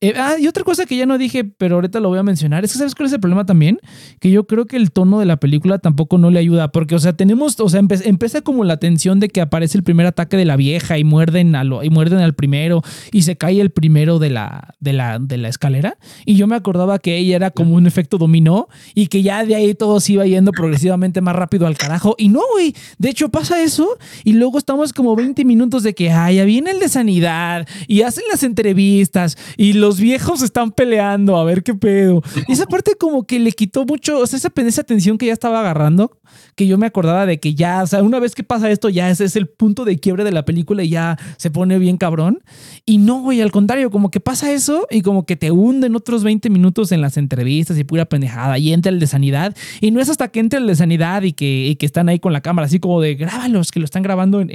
[0.00, 2.64] Eh, ah, y otra cosa que ya no dije, pero ahorita lo voy a mencionar,
[2.64, 3.78] es que ¿sabes cuál es el problema también?
[4.20, 6.98] Que yo creo que el tono de la película tampoco no le ayuda, porque, o
[6.98, 10.44] sea, tenemos, o sea, empieza como la tensión de que aparece el primer ataque de
[10.44, 12.82] la vieja y muerden, a lo- y muerden al primero
[13.12, 15.96] y se cae el primero de la, de, la, de la escalera.
[16.24, 19.54] Y yo me acordaba que ella era como un efecto dominó y que ya de
[19.54, 22.14] ahí todo se iba yendo progresivamente más rápido al carajo.
[22.18, 23.88] Y no, güey, de hecho pasa eso
[24.24, 27.95] y luego estamos como 20 minutos de que, ay, ya viene el de sanidad y
[28.02, 32.22] hacen las entrevistas y los viejos están peleando a ver qué pedo.
[32.48, 34.84] Y esa parte como que le quitó mucho, o sea, esa, esa
[35.18, 36.18] que ya estaba agarrando,
[36.54, 39.10] que yo me acordaba de que ya, o sea, una vez que pasa esto, ya
[39.10, 42.42] ese es el punto de quiebre de la película y ya se pone bien cabrón.
[42.84, 46.22] Y no, güey, al contrario, como que pasa eso y como que te hunden otros
[46.24, 49.56] 20 minutos en las entrevistas y pura pendejada y entra el de sanidad.
[49.80, 52.32] Y no es hasta que entra el de sanidad y que, que están ahí con
[52.32, 54.50] la cámara, así como de grábalos, que lo están grabando en,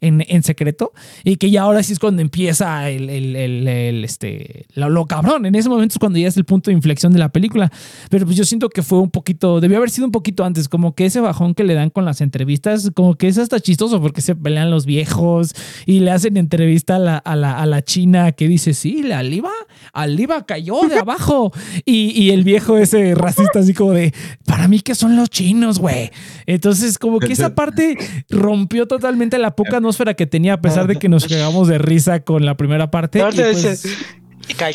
[0.00, 0.92] en, en, secreto
[1.24, 5.46] y que ya ahora sí es cuando empieza el- el, este, lo, lo cabrón.
[5.46, 7.70] En ese momento es cuando ya es el punto de inflexión de la película.
[8.10, 10.94] Pero pues yo siento que fue un poquito, debió haber sido un poquito antes, como
[10.94, 14.20] que ese bajón que le dan con las entrevistas, como que es hasta chistoso porque
[14.20, 15.54] se pelean los viejos
[15.86, 19.20] y le hacen entrevista a la, a la, a la china que dice, sí, la
[19.20, 19.52] Aliva,
[19.92, 21.52] Aliva cayó de abajo.
[21.84, 24.12] Y, y el viejo ese racista así como de,
[24.44, 26.10] para mí que son los chinos, güey.
[26.46, 27.96] Entonces como que esa parte
[28.28, 32.20] rompió totalmente la poca atmósfera que tenía a pesar de que nos cagamos de risa
[32.20, 33.20] con la primera parte.
[33.20, 33.96] Aparte Y, de pues,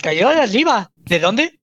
[0.02, 0.92] Cayó de Aliva.
[1.06, 1.61] ¿De dónde?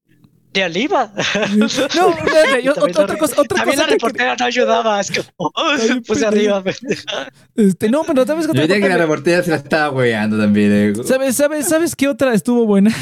[0.52, 1.12] De Aliva.
[1.56, 1.66] no,
[2.62, 5.00] yo- otra, cosa, otra También cosa la que- reportera no ayudaba.
[5.00, 5.10] Es
[5.54, 6.62] Ay, puse arriba.
[7.54, 10.72] este, no, pero sabes que Yo otra diría que la reportera se la estaba también.
[10.72, 10.92] eh.
[11.04, 12.94] ¿Sabes, sabes, ¿Sabes qué otra estuvo buena?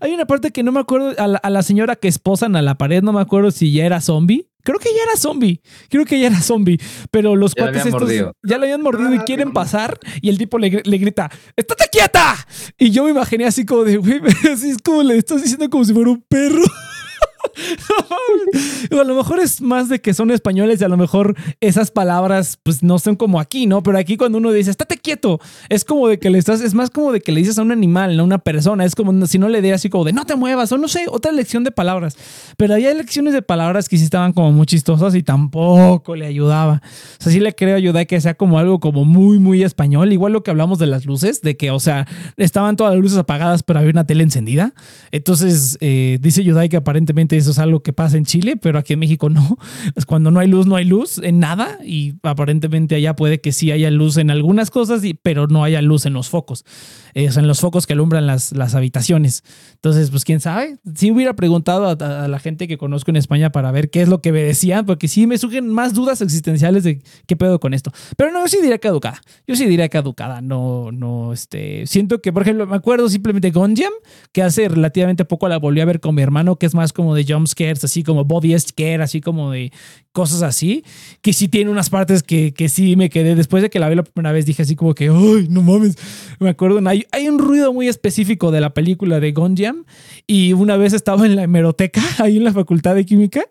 [0.00, 2.62] Hay una parte que no me acuerdo, a la, a la señora que esposan a
[2.62, 4.48] la pared, no me acuerdo si ya era zombie.
[4.62, 6.80] Creo que ya era zombie, creo que ya era zombie,
[7.10, 8.32] pero los Ya la cuates habían estos mordido.
[8.42, 12.34] ya la habían mordido y quieren pasar y el tipo le, le grita, ¡estate quieta!
[12.78, 15.84] Y yo me imaginé así como de, güey, así es como le estás diciendo como
[15.84, 16.62] si fuera un perro.
[18.90, 21.90] O a lo mejor es más de que son españoles y a lo mejor esas
[21.90, 23.82] palabras pues no son como aquí, ¿no?
[23.82, 26.90] Pero aquí cuando uno dice, estate quieto, es como de que le estás, es más
[26.90, 29.38] como de que le dices a un animal, no a una persona, es como si
[29.38, 31.70] no le diera así como de no te muevas o no sé, otra lección de
[31.70, 32.16] palabras.
[32.56, 36.82] Pero había lecciones de palabras que sí estaban como muy chistosas y tampoco le ayudaba.
[37.18, 40.12] O sea, sí le creo ayudar que sea como algo como muy, muy español.
[40.12, 43.18] Igual lo que hablamos de las luces, de que, o sea, estaban todas las luces
[43.18, 44.74] apagadas, pero había una tele encendida.
[45.12, 48.94] Entonces, eh, dice Yudai que aparentemente eso es algo que pasa en Chile, pero aquí
[48.94, 49.58] en México no.
[49.96, 51.78] Es cuando no hay luz, no hay luz en nada.
[51.84, 56.06] Y aparentemente allá puede que sí haya luz en algunas cosas, pero no haya luz
[56.06, 56.64] en los focos.
[57.14, 59.44] Eh, o sea, en los focos que alumbran las, las habitaciones.
[59.74, 60.78] Entonces, pues quién sabe.
[60.96, 64.20] Si hubiera preguntado a, la gente que conozco en España para ver qué es lo
[64.20, 67.92] que me decían, porque sí me surgen más dudas existenciales de qué pedo con esto.
[68.16, 69.20] Pero no, yo sí diría caducada.
[69.46, 70.40] Yo sí diría caducada.
[70.40, 71.86] No, no, este.
[71.86, 73.92] Siento que, por ejemplo, me acuerdo simplemente Gonjam,
[74.32, 77.14] que hace relativamente poco la volví a ver con mi hermano, que es más como
[77.14, 79.72] de jump scares, así como body scare, así como de
[80.12, 80.84] cosas así,
[81.22, 83.34] que sí tiene unas partes que, que sí me quedé.
[83.34, 85.96] Después de que la vi la primera vez, dije así como que, ¡ay, no mames!
[86.38, 89.84] Me acuerdo, hay, hay un ruido muy específico de la película de Gonjam.
[90.28, 93.42] Y una vez estaba en la hemeroteca, ahí en la facultad de química,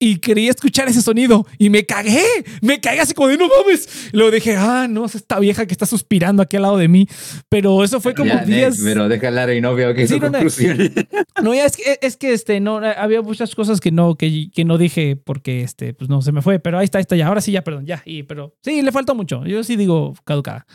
[0.00, 1.46] y quería escuchar ese sonido.
[1.58, 2.24] Y me cagué,
[2.60, 3.88] me cagué así como de, no mames.
[4.12, 7.06] Luego dije, ah, no, es esta vieja que está suspirando aquí al lado de mí.
[7.48, 8.70] Pero eso fue como Ya, días.
[8.72, 10.32] next, pero déjala y no veo que Sí, no.
[10.32, 10.92] conclusión.
[11.40, 14.64] No, ya es que, es que este, no, había muchas cosas que no, que, que
[14.64, 17.26] no dije porque este, pues no se me fue, pero ahí está, ahí está, ya,
[17.28, 19.44] ahora sí, ya, perdón, ya, y, pero sí, le faltó mucho.
[19.46, 20.66] Yo sí digo caducada.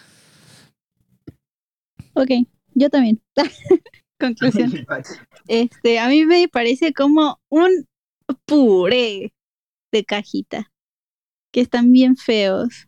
[2.13, 2.29] Ok,
[2.73, 3.21] yo también.
[4.19, 4.71] Conclusión.
[5.47, 7.69] Este, a mí me parece como un
[8.45, 9.31] puré
[9.91, 10.71] de cajita.
[11.51, 12.87] Que están bien feos.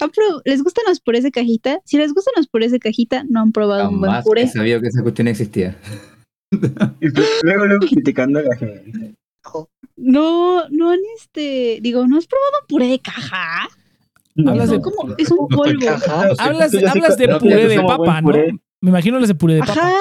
[0.00, 1.80] ¿Han prob- ¿Les gustan los purés de cajita?
[1.84, 4.46] Si les gustan los purés de cajita, no han probado un buen puré.
[4.48, 5.76] sabido que esa cuestión existía.
[6.50, 7.08] Y
[7.42, 9.14] luego, luego criticando a la gente.
[9.96, 11.78] No, no han este.
[11.82, 13.68] Digo, ¿no has probado un puré de caja?
[14.46, 15.80] Hablas Son de- como- es un No, polvo.
[15.84, 16.28] caja.
[16.38, 18.28] Hablas, sí hablas de puré de papa, ¿no?
[18.80, 19.72] Me imagino hablas de puré de papa.
[19.72, 19.94] Ajá.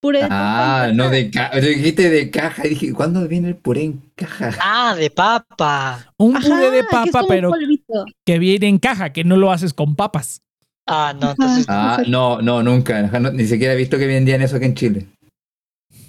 [0.00, 0.92] Puré de Ah, papa.
[0.94, 1.60] no de caja.
[1.60, 2.66] Dijiste de caja.
[2.66, 4.50] Y dije, ¿cuándo viene el puré en caja?
[4.62, 6.12] Ah, de papa.
[6.16, 8.04] Un Ajá, puré de papa, pero polvito.
[8.24, 10.40] que viene en caja, que no lo haces con papas.
[10.86, 11.66] Ah, no, entonces.
[11.68, 13.00] Ah, no, no, nunca.
[13.00, 15.06] Ajá, no, ni siquiera he visto que vendían eso aquí en Chile.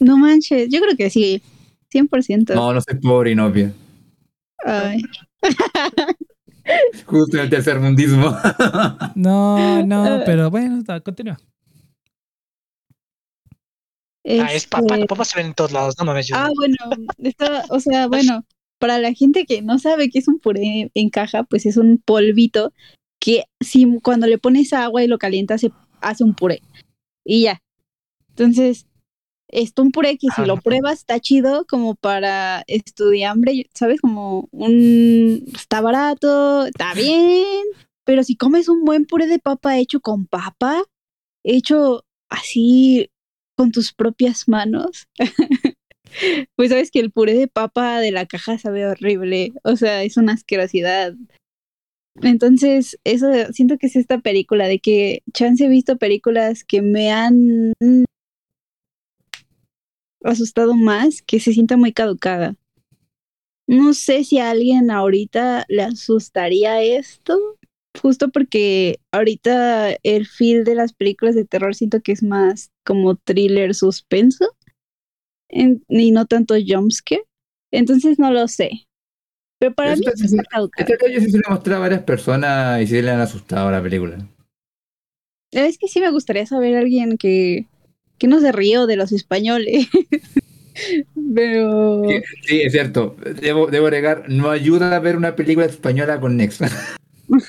[0.02, 1.42] No manches, yo creo que sí.
[1.94, 2.56] 100%.
[2.56, 3.72] No, no soy pobre y novia.
[4.66, 5.02] Ay.
[7.06, 8.36] Justo en el tercer mundismo.
[9.16, 11.38] No, no, pero bueno, está, continúa.
[14.26, 14.96] Ah, es papa.
[14.96, 15.96] Este, Papas se ven en todos lados.
[15.98, 16.28] No mames.
[16.28, 16.76] yo- Ah, bueno,
[17.18, 18.46] está, o sea, bueno,
[18.80, 21.98] para la gente que no sabe qué es un puré en caja, pues es un
[22.04, 22.72] polvito
[23.20, 25.72] que si cuando le pones agua y lo calientas se
[26.02, 26.62] hace un puré.
[27.26, 27.60] Y ya.
[28.30, 28.88] Entonces,
[29.52, 34.02] es un puré que si lo pruebas está chido como para estudiambre, ¿sabes?
[34.02, 37.64] Como un está barato, está bien,
[38.06, 40.84] pero si comes un buen puré de papa hecho con papa,
[41.44, 43.10] hecho así
[43.56, 45.08] con tus propias manos,
[46.56, 50.18] pues sabes que el puré de papa de la caja sabe horrible, o sea, es
[50.18, 51.14] una asquerosidad.
[52.22, 57.12] Entonces, eso siento que es esta película de que chance he visto películas que me
[57.12, 57.74] han
[60.24, 62.56] asustado más, que se sienta muy caducada.
[63.68, 67.40] No sé si a alguien ahorita le asustaría esto,
[68.02, 73.16] justo porque ahorita el feel de las películas de terror siento que es más como
[73.16, 74.46] thriller suspenso
[75.50, 77.24] en- y no tanto jumpscare.
[77.72, 78.88] Entonces no lo sé.
[79.60, 80.88] Pero para mí Esto sí- está caducada.
[80.90, 83.72] Este rollo sí se le mostró a varias personas y sí le han asustado a
[83.72, 84.28] la película.
[85.52, 87.68] Es que sí me gustaría saber a alguien que,
[88.22, 89.88] que no se río de los españoles.
[91.36, 93.16] Pero Sí, Sí, es cierto.
[93.42, 96.62] Debo, debo agregar, no ayuda a ver una película española con Next.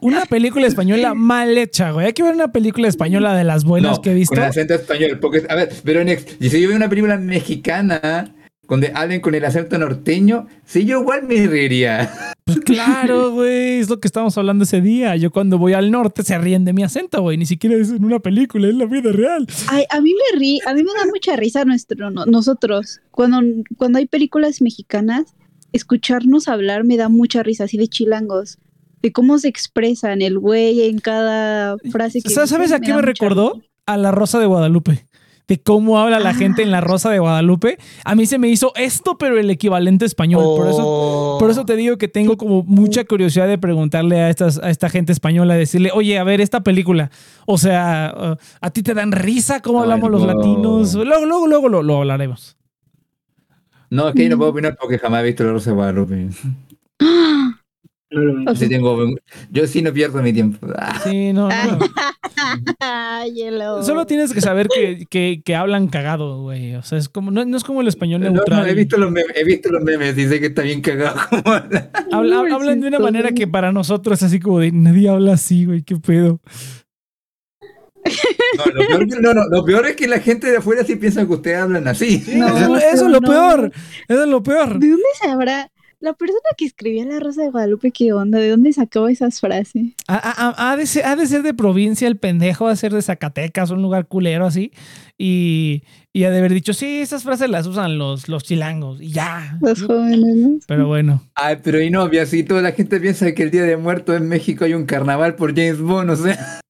[0.00, 2.06] Una película española mal hecha, güey.
[2.06, 4.34] Hay que ver una película española de las buenas No, que he visto.
[4.34, 5.18] Con el acento español.
[5.20, 8.34] Porque, a ver, pero Next, y si yo veo una película mexicana
[8.68, 12.10] donde hablen con el acento norteño, sí, yo igual me reiría.
[12.44, 15.16] Pues claro, güey, es lo que estábamos hablando ese día.
[15.16, 17.36] Yo cuando voy al norte se ríen de mi acento, güey.
[17.36, 19.46] Ni siquiera es en una película, es la vida real.
[19.68, 23.00] Ay, a mí me rí, a mí me da mucha risa nuestro, no- nosotros.
[23.10, 23.40] Cuando,
[23.76, 25.34] cuando hay películas mexicanas,
[25.72, 28.58] escucharnos hablar me da mucha risa, así de chilangos.
[29.02, 32.94] De cómo se expresan el güey en cada frase que ¿Sabes dicen, a qué me
[32.94, 33.52] mucha recordó?
[33.54, 33.66] risa.
[33.86, 35.06] A la Rosa de Guadalupe.
[35.46, 36.34] De cómo habla la Ah.
[36.34, 37.76] gente en la Rosa de Guadalupe.
[38.04, 40.42] A mí se me hizo esto, pero el equivalente español.
[40.42, 41.36] Por eso Oh.
[41.38, 44.88] Por eso te digo que tengo como mucha curiosidad de preguntarle a, estas, a esta
[44.88, 47.10] gente española, decirle, oye, a ver, esta película,
[47.46, 50.28] o sea, ¿a ti te dan risa cómo hablamos los no.
[50.34, 50.94] latinos?
[50.94, 52.56] Luego, luego, luego lo, lo hablaremos.
[53.90, 56.28] No, es que yo no puedo opinar porque jamás he visto la Rosa de Guadalupe.
[58.14, 58.44] No lo vi.
[58.48, 58.96] O Sí tengo-
[59.50, 60.66] yo sí no pierdo mi tiempo.
[61.04, 61.78] Sí, no, no.
[63.82, 66.74] Solo tienes que saber que, que, que hablan cagado, güey.
[66.76, 68.60] O sea, es como, no, no es como el español no, neutral.
[68.62, 71.20] no, he, visto los memes, he visto los memes sé que está bien cagado.
[72.12, 72.44] habla.
[72.52, 75.82] Hablan de una manera que para nosotros es así como de nadie habla así, güey,
[75.82, 76.40] qué pedo.
[78.58, 81.26] No, lo, peor, no, no, lo peor es que la gente de afuera sí piensa
[81.26, 82.22] que ustedes hablan así.
[82.34, 83.28] No, eso, eso es lo no.
[83.28, 83.72] peor.
[84.08, 84.78] Eso es lo peor.
[84.78, 85.70] ¿De dónde sabrá?
[86.04, 88.38] La persona que escribía La Rosa de Guadalupe, ¿qué onda?
[88.38, 89.94] ¿De dónde sacaba esas frases?
[90.06, 92.92] Ha, ha- ha de ser, ha de ser de provincia el pendejo, ha de ser
[92.92, 94.70] de Zacatecas, un lugar culero así.
[95.16, 95.82] Y,
[96.12, 99.00] y ha de haber dicho, sí, esas frases las usan los, los chilangos.
[99.00, 99.56] Y ya.
[99.62, 100.58] Los jóvenes, ¿no?
[100.68, 101.22] Pero bueno.
[101.36, 104.28] Ay, pero y no, así toda la gente piensa que el Día de Muertos en
[104.28, 106.60] México hay un carnaval por James Bond, o sea.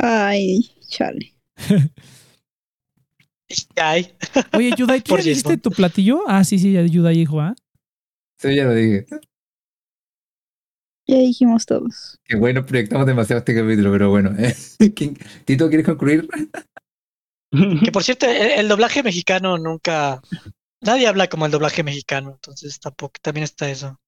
[0.00, 1.34] Ay, chale.
[3.76, 4.08] Ay,
[4.54, 6.20] Oye, Yudai, ¿tú ya tu platillo?
[6.26, 7.54] Ah, sí, sí, ya Yudai dijo, ¿ah?
[8.42, 9.06] Sí, ya lo dije.
[11.06, 12.18] Ya dijimos todos.
[12.24, 14.30] Qué bueno, proyectamos demasiado este capítulo, pero bueno.
[14.38, 14.54] eh.
[14.94, 16.28] ¿Quién- Tito, ¿quieres concluir?
[17.84, 20.20] que por cierto, el, el doblaje mexicano nunca.
[20.80, 24.00] Nadie habla como el doblaje mexicano, entonces tampoco, también está eso.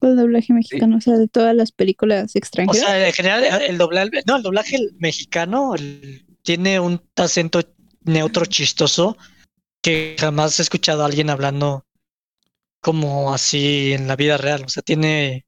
[0.00, 2.86] El doblaje mexicano, o sea, de todas las películas O extranjeras.
[2.86, 7.60] sea, en general, el doblaje, no, el doblaje mexicano el- tiene un acento
[8.02, 9.16] neutro chistoso
[9.82, 11.83] que jamás he escuchado a alguien hablando
[12.84, 14.64] como así en la vida real.
[14.66, 15.46] O sea, tiene.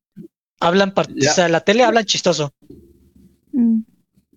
[0.59, 1.31] Hablan, par- Ya.
[1.31, 2.55] o sea, en la tele hablan chistoso.
[3.53, 3.81] Mm.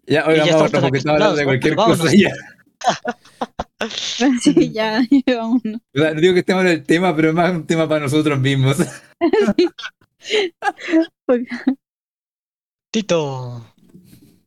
[0.06, 2.12] Ya, oiga, ya vamos, estamos hablando de cualquier cosa ¿no?
[2.12, 2.32] ya.
[4.42, 5.82] Sí, ya, vámonos.
[5.96, 8.02] O sea, no digo que estemos en el tema, pero es más un tema para
[8.02, 8.76] nosotros mismos.
[12.92, 13.66] Tito.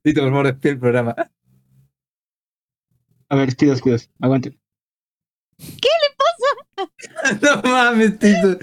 [0.02, 1.14] Tito, por favor, despide el programa.
[3.30, 4.10] A ver, cuidos, cuidos.
[4.20, 4.58] Aguante.
[7.42, 8.58] No mames, Tito.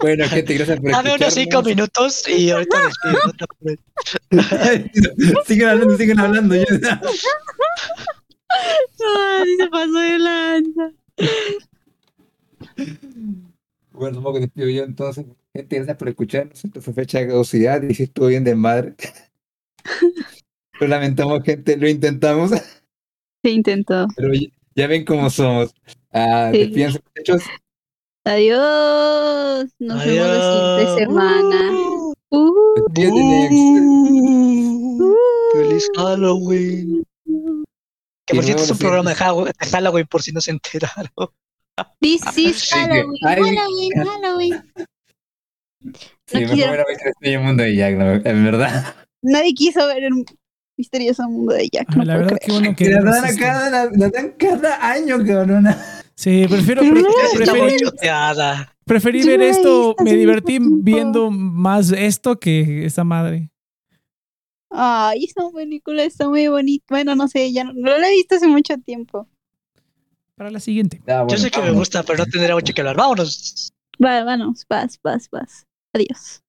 [0.00, 3.18] bueno, gente, gracias por Dame unos cinco minutos y ahorita despido,
[5.16, 6.54] no sigan hablando, sigan hablando.
[6.56, 7.00] ya.
[9.16, 10.92] Ay, se pasó de lanza.
[13.92, 15.26] Bueno, que despido yo entonces.
[15.54, 16.64] Gente, gracias por escucharnos.
[16.64, 18.94] Esta fue fecha de caducidad y si estuvo bien de madre.
[20.80, 24.08] Lo lamentamos, gente, lo intentamos, Se intentó.
[24.16, 25.72] pero ya- ya ven cómo somos.
[26.12, 26.58] Ah, Sí.
[26.58, 27.42] despídense, muchachos.
[28.24, 29.66] Adiós.
[29.78, 31.70] Nos vemos la siguiente semana.
[32.30, 33.52] Uh, Despídete, Nex.
[35.00, 35.14] Uh,
[35.52, 37.04] Feliz Halloween.
[38.26, 41.10] Que por cierto es un programa de Hallow- de Halloween, por si no se enteraron.
[42.00, 43.56] this is Sí, que- Halloween.
[43.56, 44.72] Halloween, Halloween.
[46.26, 48.44] Sí, me quisiera- fue una vez que estoy en el mundo de Jack, la- en
[48.44, 48.94] verdad.
[49.22, 50.12] Nadie quiso ver el
[50.78, 51.86] misterioso mundo de Jack.
[51.90, 52.40] Ay, No la verdad, creer.
[52.46, 52.84] qué bueno que.
[52.84, 56.01] Que la no dan, cada, la, la dan cada año, cabrona.
[56.22, 57.02] Sí, prefiero, pre-
[58.84, 59.96] preferí Yo ver esto.
[60.04, 63.50] Me divertí viendo más esto que esa madre.
[64.70, 66.84] Ay, esa película está muy bonita.
[66.88, 69.28] Bueno, no sé, ya no, no la he visto hace mucho tiempo.
[70.36, 71.02] Para la siguiente.
[71.08, 71.80] Ah, Yo sé que me vámonos.
[71.80, 72.96] gusta, pero no tendrá mucho que hablar.
[72.96, 73.72] Vámonos.
[74.02, 75.66] Va, vamos, vas, vas, vas.
[75.92, 76.41] Adiós.